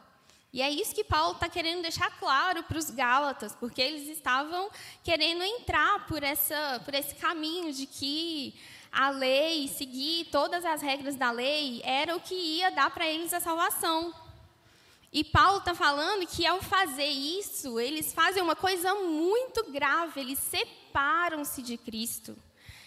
E 0.53 0.61
é 0.61 0.69
isso 0.69 0.95
que 0.95 1.03
Paulo 1.03 1.33
está 1.33 1.49
querendo 1.49 1.81
deixar 1.81 2.09
claro 2.17 2.63
para 2.63 2.77
os 2.77 2.89
Gálatas, 2.89 3.53
porque 3.55 3.81
eles 3.81 4.07
estavam 4.07 4.69
querendo 5.03 5.43
entrar 5.43 6.07
por, 6.07 6.23
essa, 6.23 6.81
por 6.85 6.93
esse 6.93 7.13
caminho 7.15 7.73
de 7.73 7.85
que 7.85 8.55
a 8.91 9.09
lei, 9.09 9.67
seguir 9.67 10.25
todas 10.31 10.63
as 10.65 10.81
regras 10.81 11.15
da 11.15 11.29
lei, 11.29 11.81
era 11.83 12.15
o 12.15 12.21
que 12.21 12.33
ia 12.33 12.71
dar 12.71 12.89
para 12.89 13.07
eles 13.07 13.33
a 13.33 13.39
salvação. 13.39 14.13
E 15.11 15.23
Paulo 15.23 15.59
está 15.59 15.73
falando 15.73 16.27
que 16.27 16.45
ao 16.45 16.61
fazer 16.61 17.07
isso, 17.07 17.79
eles 17.79 18.13
fazem 18.13 18.43
uma 18.43 18.55
coisa 18.55 18.93
muito 18.95 19.71
grave, 19.71 20.19
eles 20.19 20.37
separam-se 20.37 21.61
de 21.61 21.77
Cristo. 21.77 22.37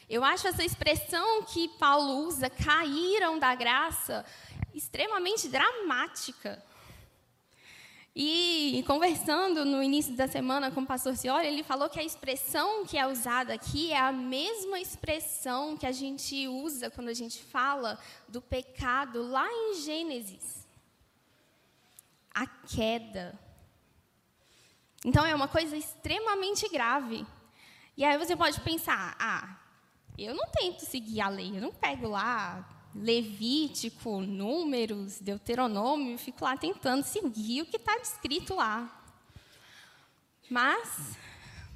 Eu 0.08 0.22
acho 0.22 0.46
essa 0.46 0.64
expressão 0.64 1.42
que 1.44 1.68
Paulo 1.78 2.26
usa, 2.26 2.50
caíram 2.50 3.38
da 3.38 3.54
graça, 3.54 4.24
extremamente 4.74 5.48
dramática. 5.48 6.62
E 8.14 8.84
conversando 8.86 9.64
no 9.64 9.82
início 9.82 10.14
da 10.14 10.28
semana 10.28 10.70
com 10.70 10.82
o 10.82 10.86
pastor 10.86 11.16
Cioli, 11.16 11.46
ele 11.46 11.62
falou 11.62 11.88
que 11.88 11.98
a 11.98 12.04
expressão 12.04 12.84
que 12.84 12.98
é 12.98 13.06
usada 13.06 13.54
aqui 13.54 13.92
é 13.92 13.98
a 13.98 14.12
mesma 14.12 14.78
expressão 14.78 15.76
que 15.76 15.86
a 15.86 15.92
gente 15.92 16.46
usa 16.48 16.90
quando 16.90 17.08
a 17.08 17.14
gente 17.14 17.40
fala 17.40 17.98
do 18.28 18.42
pecado 18.42 19.22
lá 19.22 19.48
em 19.50 19.74
Gênesis 19.80 20.60
a 22.34 22.46
queda. 22.46 23.38
Então 25.04 25.25
é 25.25 25.34
uma 25.34 25.49
coisa 25.49 25.76
extremamente 25.76 26.68
grave. 26.68 27.26
E 27.96 28.04
aí 28.04 28.16
você 28.18 28.37
pode 28.37 28.60
pensar: 28.60 29.16
ah, 29.18 29.58
eu 30.18 30.34
não 30.34 30.46
tento 30.46 30.80
seguir 30.80 31.20
a 31.20 31.28
lei, 31.28 31.56
eu 31.56 31.62
não 31.62 31.72
pego 31.72 32.08
lá 32.08 32.66
Levítico, 32.94 34.20
Números, 34.20 35.20
Deuteronômio, 35.20 36.18
fico 36.18 36.44
lá 36.44 36.56
tentando 36.56 37.04
seguir 37.04 37.62
o 37.62 37.66
que 37.66 37.76
está 37.76 37.96
descrito 37.99 38.54
lá. 38.54 39.04
Mas 40.49 41.16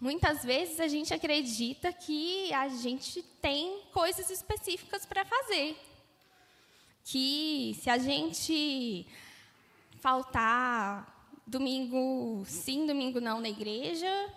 muitas 0.00 0.44
vezes 0.44 0.80
a 0.80 0.88
gente 0.88 1.14
acredita 1.14 1.92
que 1.92 2.52
a 2.52 2.68
gente 2.68 3.22
tem 3.40 3.82
coisas 3.92 4.28
específicas 4.28 5.06
para 5.06 5.24
fazer. 5.24 5.78
Que 7.04 7.78
se 7.80 7.88
a 7.88 7.98
gente 7.98 9.06
faltar 10.04 11.40
domingo 11.46 12.44
sim, 12.44 12.86
domingo 12.86 13.22
não 13.22 13.40
na 13.40 13.48
igreja, 13.48 14.30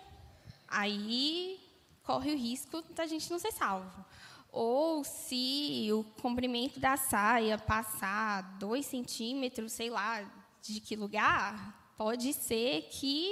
aí 0.66 1.60
corre 2.02 2.32
o 2.32 2.38
risco 2.38 2.80
da 2.94 3.06
gente 3.06 3.30
não 3.30 3.38
ser 3.38 3.52
salvo. 3.52 4.02
Ou 4.50 5.04
se 5.04 5.90
o 5.92 6.04
comprimento 6.22 6.80
da 6.80 6.96
saia 6.96 7.58
passar 7.58 8.56
dois 8.58 8.86
centímetros, 8.86 9.72
sei 9.72 9.90
lá, 9.90 10.22
de 10.62 10.80
que 10.80 10.96
lugar, 10.96 11.92
pode 11.98 12.32
ser 12.32 12.88
que. 12.90 13.30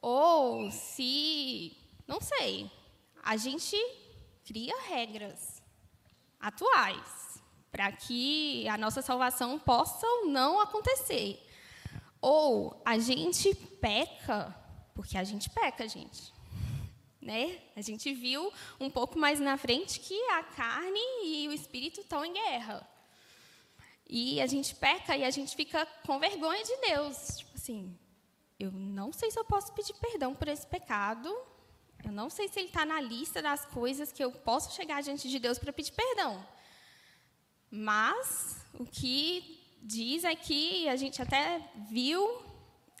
Ou 0.00 0.70
se. 0.70 1.76
Não 2.08 2.18
sei. 2.18 2.70
A 3.22 3.36
gente 3.36 3.76
cria 4.42 4.74
regras 4.88 5.62
atuais 6.40 7.25
para 7.76 7.92
que 7.92 8.66
a 8.68 8.78
nossa 8.78 9.02
salvação 9.02 9.58
possa 9.58 10.06
ou 10.06 10.28
não 10.28 10.58
acontecer. 10.58 11.38
Ou 12.22 12.80
a 12.86 12.98
gente 12.98 13.54
peca, 13.54 14.56
porque 14.94 15.18
a 15.18 15.22
gente 15.22 15.50
peca, 15.50 15.86
gente. 15.86 16.32
Né? 17.20 17.58
A 17.76 17.82
gente 17.82 18.14
viu 18.14 18.50
um 18.80 18.88
pouco 18.88 19.18
mais 19.18 19.38
na 19.40 19.58
frente 19.58 20.00
que 20.00 20.18
a 20.30 20.42
carne 20.42 20.98
e 21.22 21.46
o 21.48 21.52
espírito 21.52 22.00
estão 22.00 22.24
em 22.24 22.32
guerra. 22.32 22.88
E 24.08 24.40
a 24.40 24.46
gente 24.46 24.74
peca 24.74 25.14
e 25.14 25.22
a 25.22 25.30
gente 25.30 25.54
fica 25.54 25.84
com 26.06 26.18
vergonha 26.18 26.64
de 26.64 26.76
Deus. 26.78 27.36
Tipo 27.36 27.56
assim, 27.56 27.94
eu 28.58 28.72
não 28.72 29.12
sei 29.12 29.30
se 29.30 29.38
eu 29.38 29.44
posso 29.44 29.70
pedir 29.74 29.92
perdão 29.96 30.34
por 30.34 30.48
esse 30.48 30.66
pecado. 30.66 31.28
Eu 32.02 32.12
não 32.12 32.30
sei 32.30 32.48
se 32.48 32.58
ele 32.58 32.68
está 32.68 32.86
na 32.86 33.02
lista 33.02 33.42
das 33.42 33.66
coisas 33.66 34.12
que 34.12 34.24
eu 34.24 34.32
posso 34.32 34.74
chegar 34.74 35.02
diante 35.02 35.28
de 35.28 35.38
Deus 35.38 35.58
para 35.58 35.74
pedir 35.74 35.92
perdão. 35.92 36.55
Mas 37.70 38.56
o 38.78 38.84
que 38.84 39.60
diz 39.82 40.24
é 40.24 40.34
que 40.34 40.88
a 40.88 40.96
gente 40.96 41.20
até 41.20 41.60
viu 41.90 42.42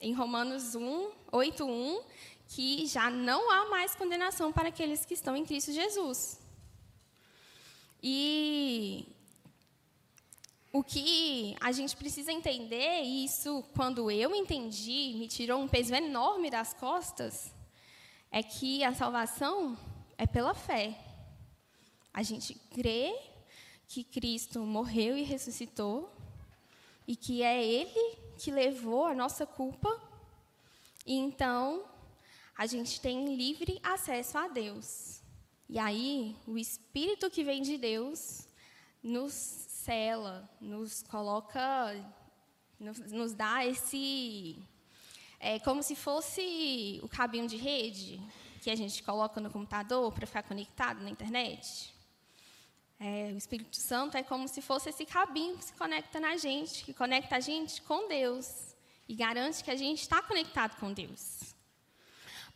em 0.00 0.12
Romanos 0.12 0.74
1, 0.74 1.10
8, 1.32 1.64
1, 1.64 2.02
que 2.48 2.86
já 2.86 3.10
não 3.10 3.50
há 3.50 3.68
mais 3.68 3.94
condenação 3.94 4.52
para 4.52 4.68
aqueles 4.68 5.04
que 5.04 5.14
estão 5.14 5.36
em 5.36 5.44
Cristo 5.44 5.72
Jesus. 5.72 6.40
E 8.02 9.06
o 10.72 10.84
que 10.84 11.56
a 11.60 11.72
gente 11.72 11.96
precisa 11.96 12.30
entender, 12.30 13.02
e 13.02 13.24
isso, 13.24 13.64
quando 13.74 14.10
eu 14.10 14.34
entendi, 14.34 15.14
me 15.16 15.26
tirou 15.26 15.60
um 15.60 15.66
peso 15.66 15.94
enorme 15.94 16.50
das 16.50 16.74
costas, 16.74 17.52
é 18.30 18.42
que 18.42 18.84
a 18.84 18.92
salvação 18.92 19.76
é 20.18 20.26
pela 20.26 20.54
fé. 20.54 20.98
A 22.12 22.22
gente 22.22 22.54
crê 22.70 23.14
que 23.88 24.02
Cristo 24.04 24.60
morreu 24.60 25.16
e 25.16 25.22
ressuscitou 25.22 26.12
e 27.06 27.14
que 27.14 27.42
é 27.42 27.64
Ele 27.64 28.16
que 28.38 28.50
levou 28.50 29.06
a 29.06 29.14
nossa 29.14 29.46
culpa. 29.46 29.88
E 31.04 31.14
então 31.14 31.84
a 32.56 32.66
gente 32.66 33.00
tem 33.00 33.36
livre 33.36 33.80
acesso 33.82 34.38
a 34.38 34.48
Deus. 34.48 35.22
E 35.68 35.78
aí 35.78 36.36
o 36.46 36.58
Espírito 36.58 37.30
que 37.30 37.44
vem 37.44 37.62
de 37.62 37.76
Deus 37.76 38.46
nos 39.02 39.32
cela, 39.32 40.48
nos 40.60 41.02
coloca, 41.02 41.60
nos, 42.78 42.98
nos 43.12 43.32
dá 43.34 43.64
esse 43.64 44.58
É 45.38 45.58
como 45.60 45.82
se 45.82 45.94
fosse 45.94 46.98
o 47.02 47.08
cabinho 47.08 47.46
de 47.46 47.56
rede 47.56 48.20
que 48.62 48.70
a 48.70 48.74
gente 48.74 49.02
coloca 49.02 49.40
no 49.40 49.50
computador 49.50 50.12
para 50.12 50.26
ficar 50.26 50.42
conectado 50.42 51.00
na 51.02 51.10
internet. 51.10 51.94
É, 52.98 53.30
o 53.32 53.36
Espírito 53.36 53.76
Santo 53.76 54.16
é 54.16 54.22
como 54.22 54.48
se 54.48 54.62
fosse 54.62 54.88
esse 54.88 55.04
cabinho 55.04 55.58
que 55.58 55.64
se 55.64 55.72
conecta 55.74 56.18
na 56.18 56.36
gente, 56.36 56.82
que 56.84 56.94
conecta 56.94 57.36
a 57.36 57.40
gente 57.40 57.82
com 57.82 58.08
Deus 58.08 58.74
e 59.08 59.14
garante 59.14 59.62
que 59.62 59.70
a 59.70 59.76
gente 59.76 60.00
está 60.00 60.22
conectado 60.22 60.78
com 60.80 60.92
Deus. 60.92 61.54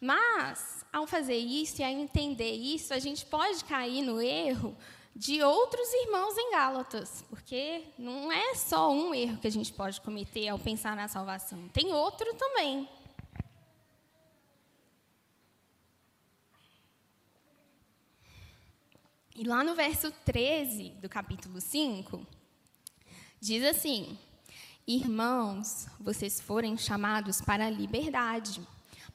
Mas, 0.01 0.85
ao 0.91 1.07
fazer 1.07 1.37
isso 1.37 1.83
e 1.83 1.85
ao 1.85 1.91
entender 1.91 2.53
isso, 2.53 2.95
a 2.95 2.99
gente 2.99 3.27
pode 3.27 3.63
cair 3.65 4.03
no 4.03 4.21
erro 4.21 4.75
de 5.15 5.43
outros 5.43 5.93
irmãos 5.93 6.39
em 6.39 6.53
Gálatas, 6.53 7.23
porque 7.29 7.85
não 7.99 8.33
é 8.33 8.55
só 8.55 8.91
um 8.91 9.15
erro 9.15 9.39
que 9.39 9.47
a 9.47 9.53
gente 9.53 9.73
pode 9.73 10.01
cometer 10.01 10.49
ao 10.49 10.59
pensar 10.59 10.97
na 10.97 11.07
salvação, 11.09 11.69
tem 11.69 11.93
outro 11.93 12.33
também. 12.35 12.89
E 19.41 19.45
lá 19.45 19.65
no 19.65 19.75
verso 19.75 20.13
13 20.27 20.91
do 21.01 21.09
capítulo 21.09 21.63
5, 21.63 22.27
diz 23.41 23.65
assim: 23.65 24.19
Irmãos, 24.87 25.87
vocês 25.99 26.39
forem 26.39 26.77
chamados 26.77 27.41
para 27.41 27.65
a 27.65 27.71
liberdade, 27.71 28.61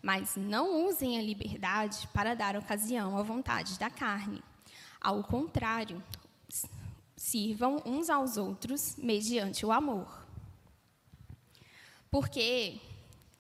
mas 0.02 0.36
não 0.36 0.88
usem 0.88 1.20
a 1.20 1.22
liberdade 1.22 2.08
para 2.12 2.34
dar 2.34 2.56
ocasião 2.56 3.16
à 3.16 3.22
vontade 3.22 3.78
da 3.78 3.88
carne. 3.92 4.42
Ao 5.00 5.24
contrário, 5.24 6.04
sirvam 7.16 7.80
uns 7.86 8.10
aos 8.10 8.36
outros 8.36 8.96
mediante 8.98 9.64
o 9.64 9.72
amor. 9.72 10.26
Porque 12.10 12.82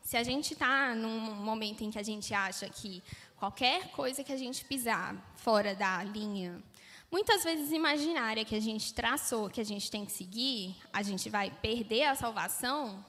se 0.03 0.17
a 0.17 0.21
gente 0.21 0.53
está 0.53 0.93
num 0.93 1.33
momento 1.33 1.83
em 1.83 1.89
que 1.89 1.97
a 1.97 2.03
gente 2.03 2.31
acha 2.31 2.69
que 2.69 3.01
qualquer 3.37 3.89
coisa 3.89 4.23
que 4.23 4.31
a 4.31 4.37
gente 4.37 4.63
pisar 4.65 5.15
fora 5.35 5.73
da 5.73 6.03
linha 6.03 6.63
muitas 7.15 7.45
vezes 7.45 7.71
imaginária 7.71 8.43
que 8.43 8.53
a 8.53 8.59
gente 8.59 8.93
traçou, 8.93 9.49
que 9.49 9.61
a 9.61 9.63
gente 9.63 9.89
tem 9.89 10.05
que 10.05 10.11
seguir, 10.11 10.75
a 10.91 11.01
gente 11.01 11.29
vai 11.29 11.49
perder 11.49 12.03
a 12.03 12.13
salvação, 12.13 13.05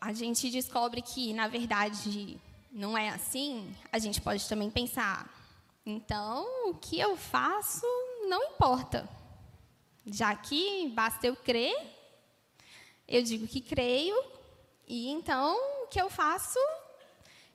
a 0.00 0.12
gente 0.12 0.48
descobre 0.52 1.02
que, 1.02 1.32
na 1.32 1.48
verdade, 1.48 2.40
não 2.70 2.96
é 2.96 3.08
assim, 3.08 3.74
a 3.90 3.98
gente 3.98 4.20
pode 4.20 4.48
também 4.48 4.70
pensar: 4.70 5.28
então, 5.84 6.46
o 6.70 6.74
que 6.74 7.00
eu 7.00 7.16
faço 7.16 7.84
não 8.28 8.40
importa. 8.52 9.08
Já 10.06 10.36
que 10.36 10.88
basta 10.90 11.26
eu 11.26 11.34
crer, 11.34 11.76
eu 13.08 13.20
digo 13.24 13.48
que 13.48 13.60
creio, 13.60 14.16
e 14.86 15.08
então 15.08 15.56
o 15.82 15.88
que 15.88 16.00
eu 16.00 16.08
faço, 16.08 16.60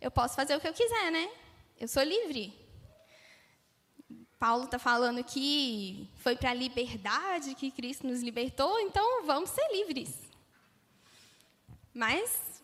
eu 0.02 0.12
posso 0.12 0.36
fazer 0.36 0.58
o 0.58 0.60
que 0.60 0.68
eu 0.68 0.74
quiser, 0.74 1.10
né? 1.10 1.32
Eu 1.80 1.88
sou 1.88 2.04
livre. 2.04 2.65
Paulo 4.40 4.66
está 4.66 4.78
falando 4.78 5.24
que 5.24 6.10
foi 6.16 6.36
para 6.36 6.52
a 6.52 6.54
liberdade 6.54 7.56
que 7.56 7.72
Cristo 7.72 8.06
nos 8.06 8.22
libertou, 8.22 8.80
então 8.80 9.26
vamos 9.26 9.50
ser 9.50 9.68
livres. 9.72 10.14
Mas, 11.94 12.62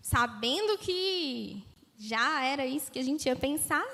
sabendo 0.00 0.78
que 0.78 1.62
já 1.98 2.42
era 2.44 2.64
isso 2.64 2.90
que 2.90 2.98
a 2.98 3.04
gente 3.04 3.26
ia 3.26 3.36
pensar, 3.36 3.86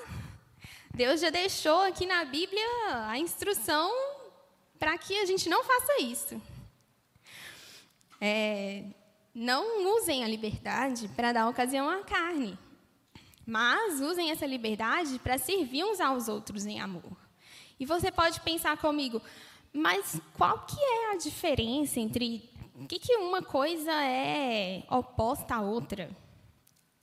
Deus 0.93 1.19
já 1.19 1.29
deixou 1.29 1.81
aqui 1.81 2.05
na 2.05 2.23
Bíblia 2.23 2.65
a 3.07 3.19
instrução 3.19 3.91
para 4.79 4.97
que 4.97 5.19
a 5.19 5.25
gente 5.25 5.49
não 5.49 5.63
faça 5.63 6.01
isso. 6.01 6.41
É, 8.21 8.85
não 9.35 9.95
usem 9.97 10.23
a 10.23 10.27
liberdade 10.27 11.07
para 11.09 11.33
dar 11.33 11.49
ocasião 11.49 11.89
à 11.89 12.03
carne. 12.03 12.57
Mas 13.49 14.01
usem 14.01 14.29
essa 14.29 14.45
liberdade 14.45 15.17
para 15.19 15.37
servir 15.37 15.85
uns 15.85 16.01
aos 16.01 16.27
outros 16.27 16.65
em 16.65 16.81
amor. 16.81 17.15
E 17.79 17.85
você 17.85 18.11
pode 18.11 18.41
pensar 18.41 18.75
comigo, 18.75 19.21
mas 19.71 20.19
qual 20.33 20.65
que 20.65 20.77
é 20.77 21.13
a 21.13 21.17
diferença 21.17 21.97
entre 21.97 22.49
o 22.75 22.85
que, 22.85 22.99
que 22.99 23.15
uma 23.15 23.41
coisa 23.41 23.91
é 24.03 24.83
oposta 24.89 25.55
à 25.55 25.61
outra? 25.61 26.09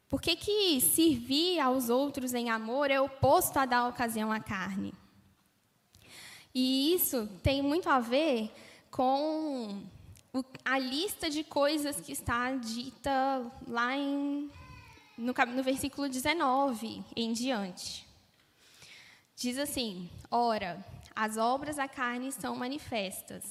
Por 0.06 0.20
que, 0.20 0.36
que 0.36 0.80
servir 0.82 1.58
aos 1.60 1.88
outros 1.88 2.34
em 2.34 2.50
amor 2.50 2.90
é 2.90 3.00
oposto 3.00 3.58
a 3.58 3.64
dar 3.64 3.88
ocasião 3.88 4.30
à 4.30 4.38
carne? 4.38 4.92
E 6.54 6.92
isso 6.92 7.26
tem 7.42 7.62
muito 7.62 7.88
a 7.88 8.00
ver 8.00 8.52
com 8.90 9.82
a 10.62 10.78
lista 10.78 11.30
de 11.30 11.42
coisas 11.42 12.00
que 12.00 12.12
está 12.12 12.52
dita 12.52 13.50
lá 13.66 13.96
em 13.96 14.50
no, 15.16 15.32
no 15.32 15.62
versículo 15.62 16.08
19 16.08 17.04
em 17.16 17.32
diante. 17.32 18.06
Diz 19.36 19.58
assim: 19.58 20.08
Ora, 20.30 20.84
as 21.14 21.36
obras 21.36 21.76
da 21.76 21.88
carne 21.88 22.32
são 22.32 22.56
manifestas: 22.56 23.44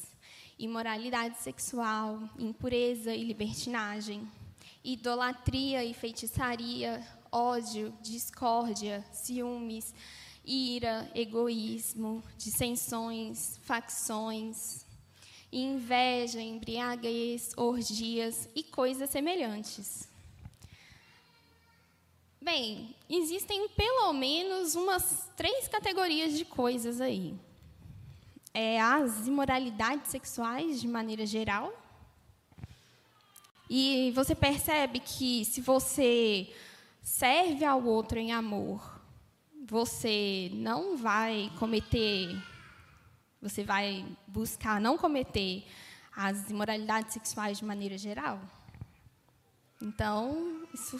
imoralidade 0.57 1.37
sexual, 1.39 2.21
impureza 2.37 3.13
e 3.13 3.23
libertinagem, 3.23 4.27
idolatria 4.83 5.83
e 5.83 5.93
feitiçaria, 5.93 7.05
ódio, 7.31 7.93
discórdia, 8.01 9.03
ciúmes, 9.11 9.93
ira, 10.45 11.09
egoísmo, 11.15 12.23
dissensões, 12.37 13.57
facções, 13.63 14.85
inveja, 15.51 16.41
embriaguez, 16.41 17.51
orgias 17.55 18.49
e 18.55 18.63
coisas 18.63 19.09
semelhantes 19.09 20.12
Bem, 22.43 22.93
existem 23.09 23.69
pelo 23.69 24.11
menos 24.11 24.75
umas 24.75 25.31
três 25.33 25.65
categorias 25.69 26.37
de 26.37 26.43
coisas 26.43 26.99
aí. 26.99 27.33
É 28.53 28.81
as 28.81 29.27
imoralidades 29.27 30.11
sexuais, 30.11 30.81
de 30.81 30.87
maneira 30.89 31.25
geral. 31.25 31.71
E 33.69 34.11
você 34.13 34.35
percebe 34.35 34.99
que 34.99 35.45
se 35.45 35.61
você 35.61 36.53
serve 37.01 37.63
ao 37.63 37.81
outro 37.81 38.19
em 38.19 38.33
amor, 38.33 39.01
você 39.65 40.51
não 40.53 40.97
vai 40.97 41.49
cometer, 41.57 42.35
você 43.41 43.63
vai 43.63 44.05
buscar 44.27 44.81
não 44.81 44.97
cometer 44.97 45.65
as 46.13 46.49
imoralidades 46.49 47.13
sexuais 47.13 47.59
de 47.59 47.63
maneira 47.63 47.97
geral. 47.97 48.37
Então, 49.81 50.67
isso 50.73 50.99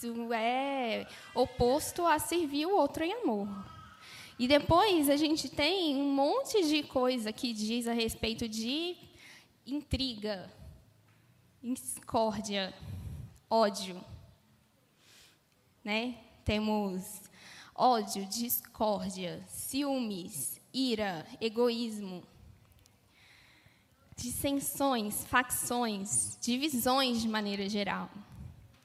isso 0.00 0.32
é 0.32 1.06
oposto 1.34 2.06
a 2.06 2.18
servir 2.18 2.66
o 2.66 2.74
outro 2.74 3.04
em 3.04 3.12
amor. 3.12 3.48
E 4.38 4.48
depois 4.48 5.10
a 5.10 5.16
gente 5.16 5.50
tem 5.50 5.94
um 5.96 6.14
monte 6.14 6.66
de 6.66 6.82
coisa 6.82 7.30
que 7.30 7.52
diz 7.52 7.86
a 7.86 7.92
respeito 7.92 8.48
de 8.48 8.96
intriga, 9.66 10.50
discórdia, 11.62 12.72
ódio. 13.50 14.02
Né? 15.84 16.16
Temos 16.44 17.20
ódio, 17.74 18.24
discórdia, 18.24 19.44
ciúmes, 19.46 20.58
ira, 20.72 21.26
egoísmo, 21.38 22.22
dissensões, 24.16 25.26
facções, 25.26 26.38
divisões 26.40 27.20
de 27.20 27.28
maneira 27.28 27.68
geral. 27.68 28.10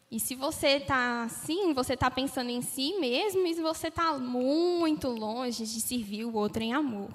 E 0.09 0.19
se 0.19 0.35
você 0.35 0.77
está 0.77 1.23
assim, 1.23 1.73
você 1.73 1.93
está 1.93 2.09
pensando 2.11 2.49
em 2.49 2.61
si 2.61 2.99
mesmo 2.99 3.45
e 3.45 3.53
você 3.55 3.87
está 3.87 4.17
muito 4.17 5.07
longe 5.09 5.65
de 5.65 5.81
servir 5.81 6.25
o 6.25 6.35
outro 6.35 6.61
em 6.61 6.73
amor. 6.73 7.11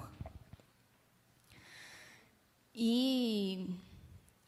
E 2.75 3.67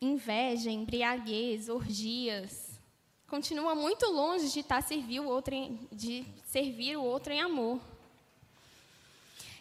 inveja, 0.02 0.70
embriaguez, 0.70 1.70
orgias, 1.70 2.80
continua 3.28 3.74
muito 3.74 4.06
longe 4.12 4.50
de 4.50 4.60
estar 4.60 4.82
tá 4.82 4.88
servir 4.88 5.22
o 5.22 5.28
outro 5.28 5.56
em, 5.56 5.80
de 5.92 6.26
servir 6.46 6.98
o 6.98 7.04
outro 7.04 7.32
em 7.32 7.42
amor. 7.42 7.80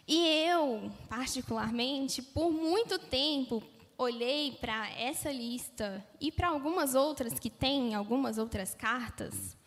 E 0.05 0.27
eu, 0.45 0.91
particularmente, 1.07 2.21
por 2.21 2.51
muito 2.51 2.99
tempo 2.99 3.63
olhei 4.03 4.51
para 4.59 4.89
essa 4.91 5.31
lista 5.31 6.05
e 6.19 6.31
para 6.31 6.49
algumas 6.49 6.95
outras 6.95 7.39
que 7.39 7.49
tem, 7.49 7.95
algumas 7.95 8.37
outras 8.37 8.75
cartas, 8.75 9.57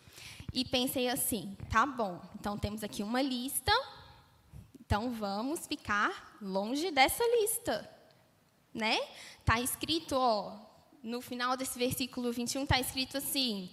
e 0.53 0.63
pensei 0.63 1.07
assim: 1.09 1.57
tá 1.69 1.85
bom, 1.85 2.21
então 2.39 2.57
temos 2.57 2.83
aqui 2.83 3.03
uma 3.03 3.21
lista, 3.21 3.71
então 4.79 5.11
vamos 5.11 5.67
ficar 5.67 6.37
longe 6.41 6.91
dessa 6.91 7.23
lista. 7.41 7.89
Né? 8.73 8.97
Está 9.39 9.59
escrito, 9.59 10.13
ó, 10.15 10.55
no 11.03 11.21
final 11.21 11.57
desse 11.57 11.77
versículo 11.77 12.31
21, 12.31 12.63
está 12.63 12.79
escrito 12.79 13.17
assim: 13.17 13.69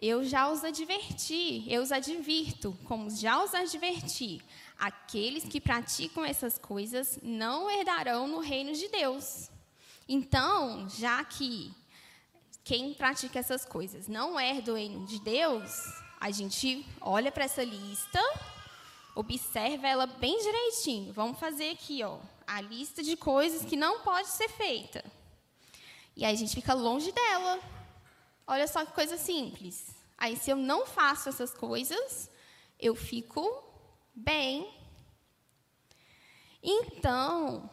Eu 0.00 0.24
já 0.24 0.50
os 0.50 0.64
adverti, 0.64 1.64
eu 1.68 1.82
os 1.82 1.92
advirto, 1.92 2.76
como 2.84 3.08
já 3.08 3.42
os 3.42 3.54
adverti, 3.54 4.42
aqueles 4.78 5.44
que 5.44 5.60
praticam 5.60 6.24
essas 6.24 6.58
coisas 6.58 7.18
não 7.22 7.70
herdarão 7.70 8.26
no 8.26 8.40
reino 8.40 8.72
de 8.72 8.88
Deus. 8.88 9.50
Então, 10.08 10.88
já 10.88 11.24
que 11.24 11.74
quem 12.64 12.94
pratica 12.94 13.38
essas 13.38 13.64
coisas 13.64 14.08
não 14.08 14.38
é 14.38 14.60
do 14.60 14.74
reino 14.74 15.06
de 15.06 15.20
Deus, 15.20 15.72
a 16.20 16.30
gente 16.30 16.86
olha 17.00 17.32
para 17.32 17.44
essa 17.44 17.64
lista, 17.64 18.20
observa 19.14 19.88
ela 19.88 20.06
bem 20.06 20.38
direitinho. 20.38 21.12
Vamos 21.12 21.38
fazer 21.38 21.70
aqui, 21.70 22.02
ó, 22.02 22.18
a 22.46 22.60
lista 22.60 23.02
de 23.02 23.16
coisas 23.16 23.64
que 23.64 23.76
não 23.76 24.00
pode 24.00 24.28
ser 24.28 24.48
feita. 24.48 25.04
E 26.16 26.24
aí 26.24 26.34
a 26.34 26.38
gente 26.38 26.54
fica 26.54 26.74
longe 26.74 27.10
dela. 27.10 27.58
Olha 28.46 28.68
só 28.68 28.84
que 28.84 28.92
coisa 28.92 29.16
simples. 29.16 29.94
Aí 30.18 30.36
se 30.36 30.50
eu 30.50 30.56
não 30.56 30.86
faço 30.86 31.28
essas 31.28 31.52
coisas, 31.52 32.30
eu 32.78 32.94
fico 32.94 33.64
bem. 34.14 34.72
Então, 36.62 37.68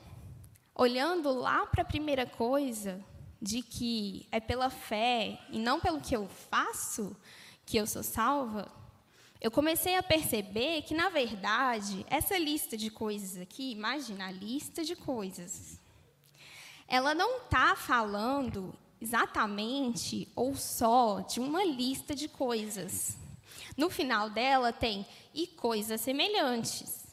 olhando 0.79 1.33
lá 1.33 1.65
para 1.65 1.81
a 1.81 1.85
primeira 1.85 2.25
coisa, 2.25 3.03
de 3.41 3.61
que 3.61 4.25
é 4.31 4.39
pela 4.39 4.69
fé 4.69 5.37
e 5.49 5.59
não 5.59 5.77
pelo 5.77 5.99
que 5.99 6.15
eu 6.15 6.25
faço 6.49 7.13
que 7.65 7.75
eu 7.75 7.85
sou 7.85 8.01
salva, 8.01 8.71
eu 9.41 9.51
comecei 9.51 9.97
a 9.97 10.03
perceber 10.03 10.83
que, 10.83 10.93
na 10.93 11.09
verdade, 11.09 12.05
essa 12.09 12.37
lista 12.37 12.77
de 12.77 12.89
coisas 12.89 13.41
aqui, 13.41 13.71
imagina 13.71 14.27
a 14.27 14.31
lista 14.31 14.85
de 14.85 14.95
coisas, 14.95 15.77
ela 16.87 17.13
não 17.13 17.39
está 17.39 17.75
falando 17.75 18.73
exatamente 19.01 20.29
ou 20.33 20.55
só 20.55 21.19
de 21.19 21.41
uma 21.41 21.65
lista 21.65 22.15
de 22.15 22.29
coisas. 22.29 23.17
No 23.75 23.89
final 23.89 24.29
dela 24.29 24.71
tem 24.71 25.05
e 25.33 25.45
coisas 25.45 25.99
semelhantes. 25.99 27.09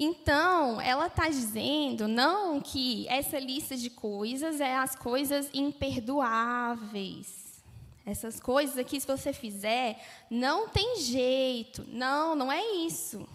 Então, 0.00 0.80
ela 0.80 1.08
está 1.08 1.28
dizendo 1.28 2.06
não 2.06 2.60
que 2.60 3.04
essa 3.08 3.36
lista 3.36 3.76
de 3.76 3.90
coisas 3.90 4.60
é 4.60 4.76
as 4.76 4.94
coisas 4.94 5.50
imperdoáveis. 5.52 7.60
Essas 8.06 8.38
coisas 8.38 8.78
aqui, 8.78 9.00
se 9.00 9.06
você 9.06 9.32
fizer, 9.32 10.00
não 10.30 10.68
tem 10.68 11.00
jeito. 11.00 11.84
Não, 11.88 12.36
não 12.36 12.52
é 12.52 12.64
isso. 12.86 13.28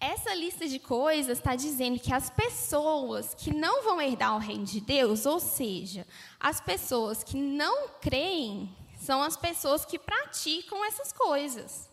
Essa 0.00 0.32
lista 0.34 0.68
de 0.68 0.78
coisas 0.78 1.38
está 1.38 1.56
dizendo 1.56 1.98
que 1.98 2.14
as 2.14 2.30
pessoas 2.30 3.34
que 3.34 3.52
não 3.52 3.82
vão 3.82 4.00
herdar 4.00 4.36
o 4.36 4.38
reino 4.38 4.64
de 4.64 4.80
Deus, 4.80 5.26
ou 5.26 5.40
seja, 5.40 6.06
as 6.38 6.60
pessoas 6.60 7.24
que 7.24 7.36
não 7.36 7.88
creem, 8.00 8.70
são 9.00 9.20
as 9.20 9.36
pessoas 9.36 9.84
que 9.84 9.98
praticam 9.98 10.84
essas 10.84 11.12
coisas. 11.12 11.90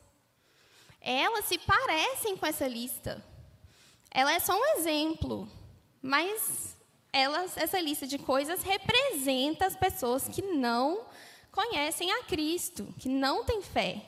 Elas 1.01 1.45
se 1.45 1.57
parecem 1.57 2.37
com 2.37 2.45
essa 2.45 2.67
lista. 2.67 3.21
Ela 4.11 4.33
é 4.33 4.39
só 4.39 4.57
um 4.57 4.65
exemplo, 4.77 5.49
mas 6.01 6.77
elas, 7.11 7.57
essa 7.57 7.79
lista 7.79 8.05
de 8.05 8.17
coisas 8.17 8.63
representa 8.63 9.65
as 9.65 9.75
pessoas 9.75 10.27
que 10.27 10.41
não 10.41 11.05
conhecem 11.51 12.11
a 12.11 12.23
Cristo, 12.23 12.93
que 12.99 13.09
não 13.09 13.43
têm 13.43 13.61
fé. 13.61 14.01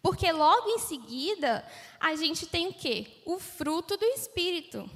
Porque 0.00 0.30
logo 0.32 0.68
em 0.68 0.78
seguida, 0.78 1.64
a 1.98 2.14
gente 2.16 2.46
tem 2.46 2.68
o 2.68 2.74
quê? 2.74 3.22
O 3.24 3.38
fruto 3.38 3.96
do 3.96 4.04
Espírito. 4.06 4.88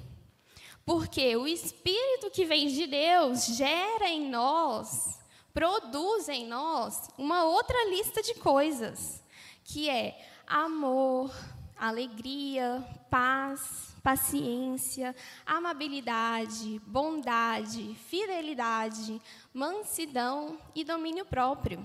Porque 0.84 1.36
o 1.36 1.46
Espírito 1.46 2.30
que 2.30 2.44
vem 2.44 2.68
de 2.68 2.86
Deus 2.86 3.46
gera 3.46 4.08
em 4.08 4.28
nós, 4.28 5.18
produz 5.52 6.28
em 6.28 6.46
nós 6.46 7.08
uma 7.18 7.44
outra 7.44 7.88
lista 7.90 8.22
de 8.22 8.34
coisas, 8.34 9.20
que 9.64 9.90
é 9.90 10.16
amor, 10.46 11.34
alegria, 11.76 12.84
paz, 13.10 13.95
paciência, 14.06 15.16
amabilidade, 15.44 16.80
bondade, 16.86 17.92
fidelidade, 18.08 19.20
mansidão 19.52 20.56
e 20.76 20.84
domínio 20.84 21.24
próprio. 21.24 21.84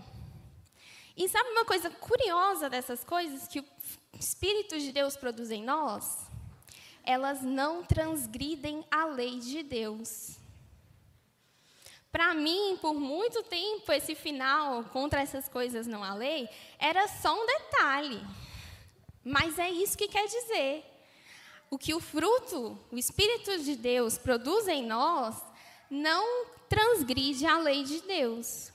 E 1.17 1.27
sabe 1.27 1.49
uma 1.49 1.65
coisa 1.65 1.89
curiosa 1.89 2.69
dessas 2.69 3.03
coisas 3.03 3.47
que 3.47 3.61
o 3.61 3.65
Espírito 4.19 4.77
de 4.79 4.91
Deus 4.91 5.17
produz 5.17 5.49
em 5.49 5.63
nós? 5.63 6.27
Elas 7.03 7.41
não 7.41 7.83
transgridem 7.83 8.85
a 8.91 9.05
lei 9.05 9.39
de 9.39 9.63
Deus. 9.63 10.37
Para 12.11 12.35
mim, 12.35 12.77
por 12.79 12.93
muito 12.93 13.41
tempo, 13.41 13.91
esse 13.91 14.13
final 14.13 14.83
contra 14.83 15.21
essas 15.21 15.49
coisas 15.49 15.87
não 15.87 16.03
há 16.03 16.13
lei 16.13 16.47
era 16.77 17.07
só 17.07 17.33
um 17.33 17.47
detalhe. 17.47 18.21
Mas 19.23 19.57
é 19.57 19.71
isso 19.71 19.97
que 19.97 20.07
quer 20.07 20.27
dizer 20.27 20.90
o 21.71 21.77
que 21.77 21.93
o 21.93 22.01
fruto, 22.01 22.77
o 22.91 22.97
Espírito 22.97 23.57
de 23.63 23.77
Deus 23.77 24.17
produz 24.17 24.67
em 24.67 24.85
nós, 24.85 25.41
não 25.89 26.45
transgride 26.67 27.45
a 27.45 27.57
lei 27.57 27.83
de 27.83 28.01
Deus. 28.01 28.73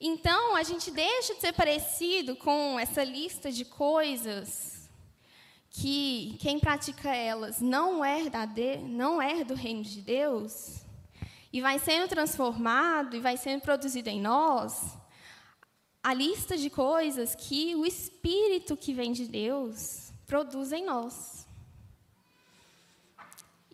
Então, 0.00 0.56
a 0.56 0.62
gente 0.62 0.90
deixa 0.90 1.34
de 1.34 1.40
ser 1.42 1.52
parecido 1.52 2.34
com 2.36 2.80
essa 2.80 3.04
lista 3.04 3.52
de 3.52 3.66
coisas 3.66 4.90
que 5.70 6.36
quem 6.40 6.58
pratica 6.58 7.14
elas 7.14 7.60
não 7.60 8.02
é, 8.02 8.30
de, 8.46 8.78
não 8.78 9.20
é 9.20 9.44
do 9.44 9.54
reino 9.54 9.82
de 9.82 10.00
Deus, 10.00 10.84
e 11.52 11.60
vai 11.60 11.78
sendo 11.78 12.08
transformado 12.08 13.14
e 13.14 13.20
vai 13.20 13.36
sendo 13.36 13.60
produzido 13.60 14.08
em 14.08 14.20
nós 14.20 14.96
a 16.02 16.14
lista 16.14 16.56
de 16.56 16.70
coisas 16.70 17.34
que 17.34 17.74
o 17.74 17.84
Espírito 17.84 18.76
que 18.76 18.92
vem 18.94 19.12
de 19.12 19.26
Deus 19.26 20.12
produz 20.26 20.72
em 20.72 20.84
nós. 20.84 21.46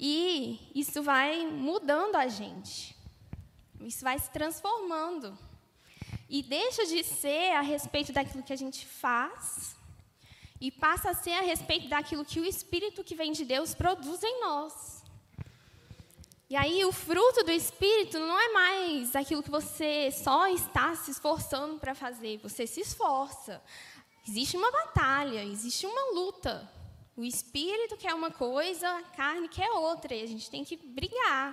E 0.02 0.58
isso 0.74 1.02
vai 1.02 1.44
mudando 1.46 2.16
a 2.16 2.26
gente. 2.26 2.96
Isso 3.82 4.02
vai 4.02 4.18
se 4.18 4.30
transformando. 4.30 5.36
E 6.26 6.42
deixa 6.42 6.86
de 6.86 7.04
ser 7.04 7.52
a 7.52 7.60
respeito 7.60 8.10
daquilo 8.10 8.42
que 8.42 8.52
a 8.54 8.56
gente 8.56 8.86
faz 8.86 9.76
e 10.58 10.70
passa 10.70 11.10
a 11.10 11.14
ser 11.14 11.32
a 11.32 11.42
respeito 11.42 11.86
daquilo 11.86 12.24
que 12.24 12.40
o 12.40 12.46
Espírito 12.46 13.04
que 13.04 13.14
vem 13.14 13.32
de 13.32 13.44
Deus 13.44 13.74
produz 13.74 14.22
em 14.22 14.40
nós. 14.40 15.04
E 16.48 16.56
aí 16.56 16.82
o 16.82 16.92
fruto 16.92 17.44
do 17.44 17.50
Espírito 17.50 18.18
não 18.18 18.40
é 18.40 18.48
mais 18.54 19.14
aquilo 19.14 19.42
que 19.42 19.50
você 19.50 20.10
só 20.12 20.48
está 20.48 20.96
se 20.96 21.10
esforçando 21.10 21.78
para 21.78 21.94
fazer, 21.94 22.38
você 22.38 22.66
se 22.66 22.80
esforça. 22.80 23.62
Existe 24.26 24.56
uma 24.56 24.70
batalha, 24.72 25.44
existe 25.44 25.84
uma 25.86 26.12
luta. 26.14 26.79
O 27.20 27.24
espírito 27.24 27.98
quer 27.98 28.14
uma 28.14 28.30
coisa, 28.30 28.88
a 28.96 29.02
carne 29.02 29.46
quer 29.46 29.70
outra, 29.72 30.14
e 30.14 30.22
a 30.22 30.26
gente 30.26 30.50
tem 30.50 30.64
que 30.64 30.74
brigar. 30.74 31.48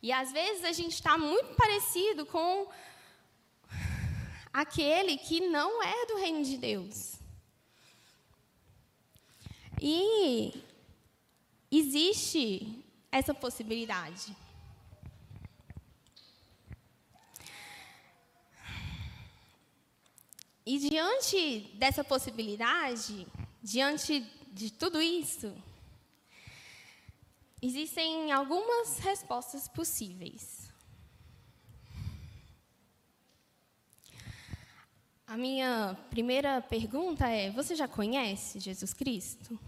E 0.00 0.10
às 0.10 0.32
vezes 0.32 0.64
a 0.64 0.72
gente 0.72 0.94
está 0.94 1.18
muito 1.18 1.54
parecido 1.56 2.24
com 2.24 2.66
aquele 4.50 5.18
que 5.18 5.40
não 5.40 5.82
é 5.82 6.06
do 6.06 6.16
reino 6.16 6.42
de 6.42 6.56
Deus. 6.56 7.16
E 9.78 10.54
existe 11.70 12.82
essa 13.12 13.34
possibilidade. 13.34 14.34
E 20.64 20.78
diante 20.78 21.70
dessa 21.74 22.02
possibilidade, 22.02 23.26
diante 23.62 24.37
de 24.52 24.72
tudo 24.72 25.00
isso, 25.00 25.54
existem 27.60 28.32
algumas 28.32 28.98
respostas 28.98 29.68
possíveis. 29.68 30.68
A 35.26 35.36
minha 35.36 35.96
primeira 36.08 36.60
pergunta 36.62 37.28
é: 37.28 37.50
você 37.50 37.76
já 37.76 37.86
conhece 37.86 38.60
Jesus 38.60 38.94
Cristo? 38.94 39.58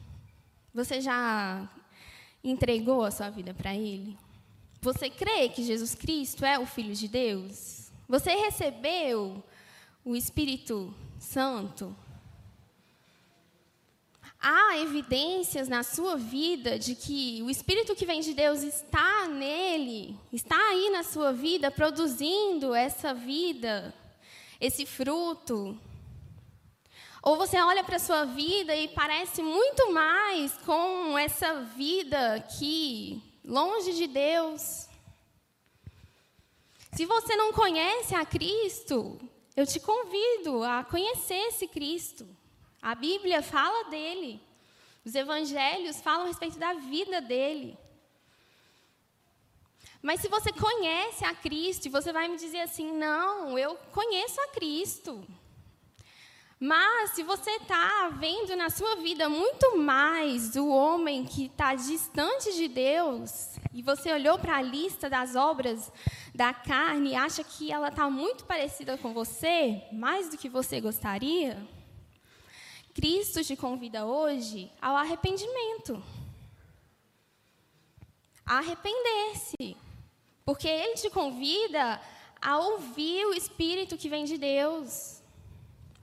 Você 0.72 1.00
já 1.00 1.68
entregou 2.42 3.04
a 3.04 3.10
sua 3.10 3.28
vida 3.28 3.52
para 3.52 3.74
Ele? 3.74 4.16
Você 4.80 5.10
crê 5.10 5.48
que 5.50 5.62
Jesus 5.62 5.94
Cristo 5.94 6.44
é 6.44 6.58
o 6.58 6.64
Filho 6.64 6.94
de 6.94 7.06
Deus? 7.06 7.90
Você 8.08 8.34
recebeu 8.34 9.44
o 10.02 10.16
Espírito 10.16 10.94
Santo? 11.18 11.94
Há 14.40 14.78
evidências 14.78 15.68
na 15.68 15.82
sua 15.82 16.16
vida 16.16 16.78
de 16.78 16.94
que 16.94 17.42
o 17.42 17.50
Espírito 17.50 17.94
que 17.94 18.06
vem 18.06 18.20
de 18.20 18.32
Deus 18.32 18.62
está 18.62 19.28
nele, 19.28 20.18
está 20.32 20.56
aí 20.56 20.88
na 20.90 21.02
sua 21.02 21.32
vida, 21.32 21.70
produzindo 21.70 22.74
essa 22.74 23.12
vida, 23.12 23.94
esse 24.58 24.86
fruto. 24.86 25.78
Ou 27.22 27.36
você 27.36 27.60
olha 27.60 27.84
para 27.84 27.96
a 27.96 28.00
sua 28.00 28.24
vida 28.24 28.74
e 28.74 28.88
parece 28.88 29.42
muito 29.42 29.92
mais 29.92 30.52
com 30.64 31.18
essa 31.18 31.60
vida 31.76 32.36
aqui, 32.36 33.22
longe 33.44 33.92
de 33.92 34.06
Deus. 34.06 34.88
Se 36.96 37.04
você 37.04 37.36
não 37.36 37.52
conhece 37.52 38.14
a 38.14 38.24
Cristo, 38.24 39.20
eu 39.54 39.66
te 39.66 39.78
convido 39.78 40.64
a 40.64 40.82
conhecer 40.82 41.48
esse 41.48 41.68
Cristo. 41.68 42.26
A 42.80 42.94
Bíblia 42.94 43.42
fala 43.42 43.90
dele. 43.90 44.40
Os 45.04 45.14
evangelhos 45.14 46.00
falam 46.00 46.24
a 46.24 46.28
respeito 46.28 46.58
da 46.58 46.74
vida 46.74 47.20
dele. 47.20 47.78
Mas 50.02 50.20
se 50.20 50.28
você 50.28 50.50
conhece 50.52 51.24
a 51.24 51.34
Cristo, 51.34 51.90
você 51.90 52.12
vai 52.12 52.26
me 52.28 52.36
dizer 52.36 52.60
assim: 52.60 52.90
não, 52.92 53.58
eu 53.58 53.76
conheço 53.92 54.40
a 54.40 54.48
Cristo. 54.48 55.26
Mas 56.62 57.12
se 57.12 57.22
você 57.22 57.50
está 57.52 58.10
vendo 58.10 58.54
na 58.54 58.68
sua 58.68 58.96
vida 58.96 59.30
muito 59.30 59.78
mais 59.78 60.56
o 60.56 60.68
homem 60.68 61.24
que 61.24 61.46
está 61.46 61.74
distante 61.74 62.52
de 62.52 62.68
Deus, 62.68 63.56
e 63.72 63.80
você 63.80 64.12
olhou 64.12 64.38
para 64.38 64.56
a 64.56 64.62
lista 64.62 65.08
das 65.08 65.34
obras 65.34 65.90
da 66.34 66.52
carne 66.52 67.12
e 67.12 67.16
acha 67.16 67.42
que 67.42 67.72
ela 67.72 67.88
está 67.88 68.10
muito 68.10 68.44
parecida 68.44 68.98
com 68.98 69.14
você, 69.14 69.82
mais 69.90 70.28
do 70.28 70.36
que 70.36 70.50
você 70.50 70.82
gostaria, 70.82 71.56
Cristo 72.94 73.44
te 73.44 73.56
convida 73.56 74.04
hoje 74.04 74.70
ao 74.80 74.96
arrependimento. 74.96 76.02
A 78.44 78.58
arrepender-se. 78.58 79.76
Porque 80.44 80.68
Ele 80.68 80.94
te 80.94 81.10
convida 81.10 82.00
a 82.40 82.58
ouvir 82.58 83.24
o 83.26 83.34
Espírito 83.34 83.96
que 83.96 84.08
vem 84.08 84.24
de 84.24 84.36
Deus 84.36 85.20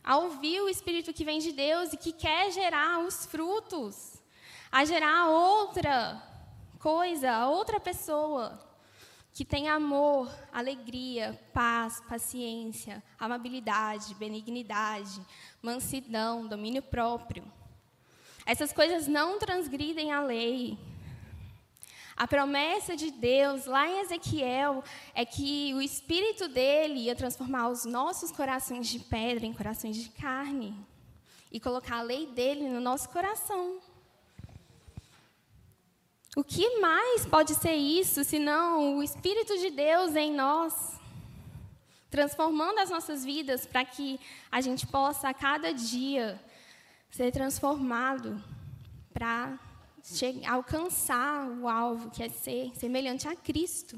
a 0.07 0.15
ouvir 0.15 0.61
o 0.61 0.69
Espírito 0.69 1.11
que 1.11 1.25
vem 1.25 1.39
de 1.39 1.51
Deus 1.51 1.91
e 1.91 1.97
que 1.97 2.13
quer 2.13 2.49
gerar 2.53 2.99
os 2.99 3.25
frutos, 3.25 4.23
a 4.71 4.85
gerar 4.85 5.29
outra 5.29 6.23
coisa, 6.79 7.45
outra 7.47 7.77
pessoa 7.77 8.66
que 9.37 9.45
tem 9.45 9.69
amor, 9.69 10.35
alegria, 10.51 11.39
paz, 11.53 12.01
paciência, 12.09 13.03
amabilidade, 13.19 14.15
benignidade, 14.15 15.21
mansidão, 15.61 16.47
domínio 16.47 16.81
próprio. 16.81 17.43
Essas 18.47 18.73
coisas 18.73 19.05
não 19.05 19.37
transgridem 19.37 20.11
a 20.11 20.21
lei, 20.21 20.75
a 22.15 22.27
promessa 22.27 22.95
de 22.95 23.11
Deus, 23.11 23.67
lá 23.67 23.87
em 23.87 23.99
Ezequiel, 23.99 24.83
é 25.13 25.23
que 25.23 25.71
o 25.75 25.83
Espírito 25.83 26.47
dele 26.47 27.01
ia 27.01 27.15
transformar 27.15 27.69
os 27.69 27.85
nossos 27.85 28.31
corações 28.31 28.87
de 28.87 28.97
pedra 28.97 29.45
em 29.45 29.53
corações 29.53 29.97
de 29.97 30.09
carne 30.09 30.75
e 31.51 31.59
colocar 31.59 31.97
a 31.97 32.01
lei 32.01 32.25
dele 32.25 32.67
no 32.67 32.81
nosso 32.81 33.07
coração. 33.09 33.79
O 36.37 36.43
que 36.43 36.79
mais 36.79 37.25
pode 37.25 37.55
ser 37.55 37.73
isso, 37.73 38.23
senão 38.23 38.99
o 38.99 39.01
Espírito 39.01 39.57
de 39.57 39.71
Deus 39.71 40.15
em 40.15 40.31
nós, 40.31 40.99
transformando 42.11 42.77
as 42.77 42.91
nossas 42.91 43.25
vidas 43.25 43.65
para 43.65 43.83
que 43.83 44.19
a 44.51 44.61
gente 44.61 44.85
possa, 44.85 45.29
a 45.29 45.33
cada 45.33 45.73
dia, 45.73 46.39
ser 47.09 47.31
transformado 47.31 48.39
para 49.11 49.57
alcançar 50.47 51.49
o 51.49 51.67
alvo, 51.67 52.11
que 52.11 52.21
é 52.21 52.29
ser 52.29 52.71
semelhante 52.75 53.27
a 53.27 53.35
Cristo. 53.35 53.97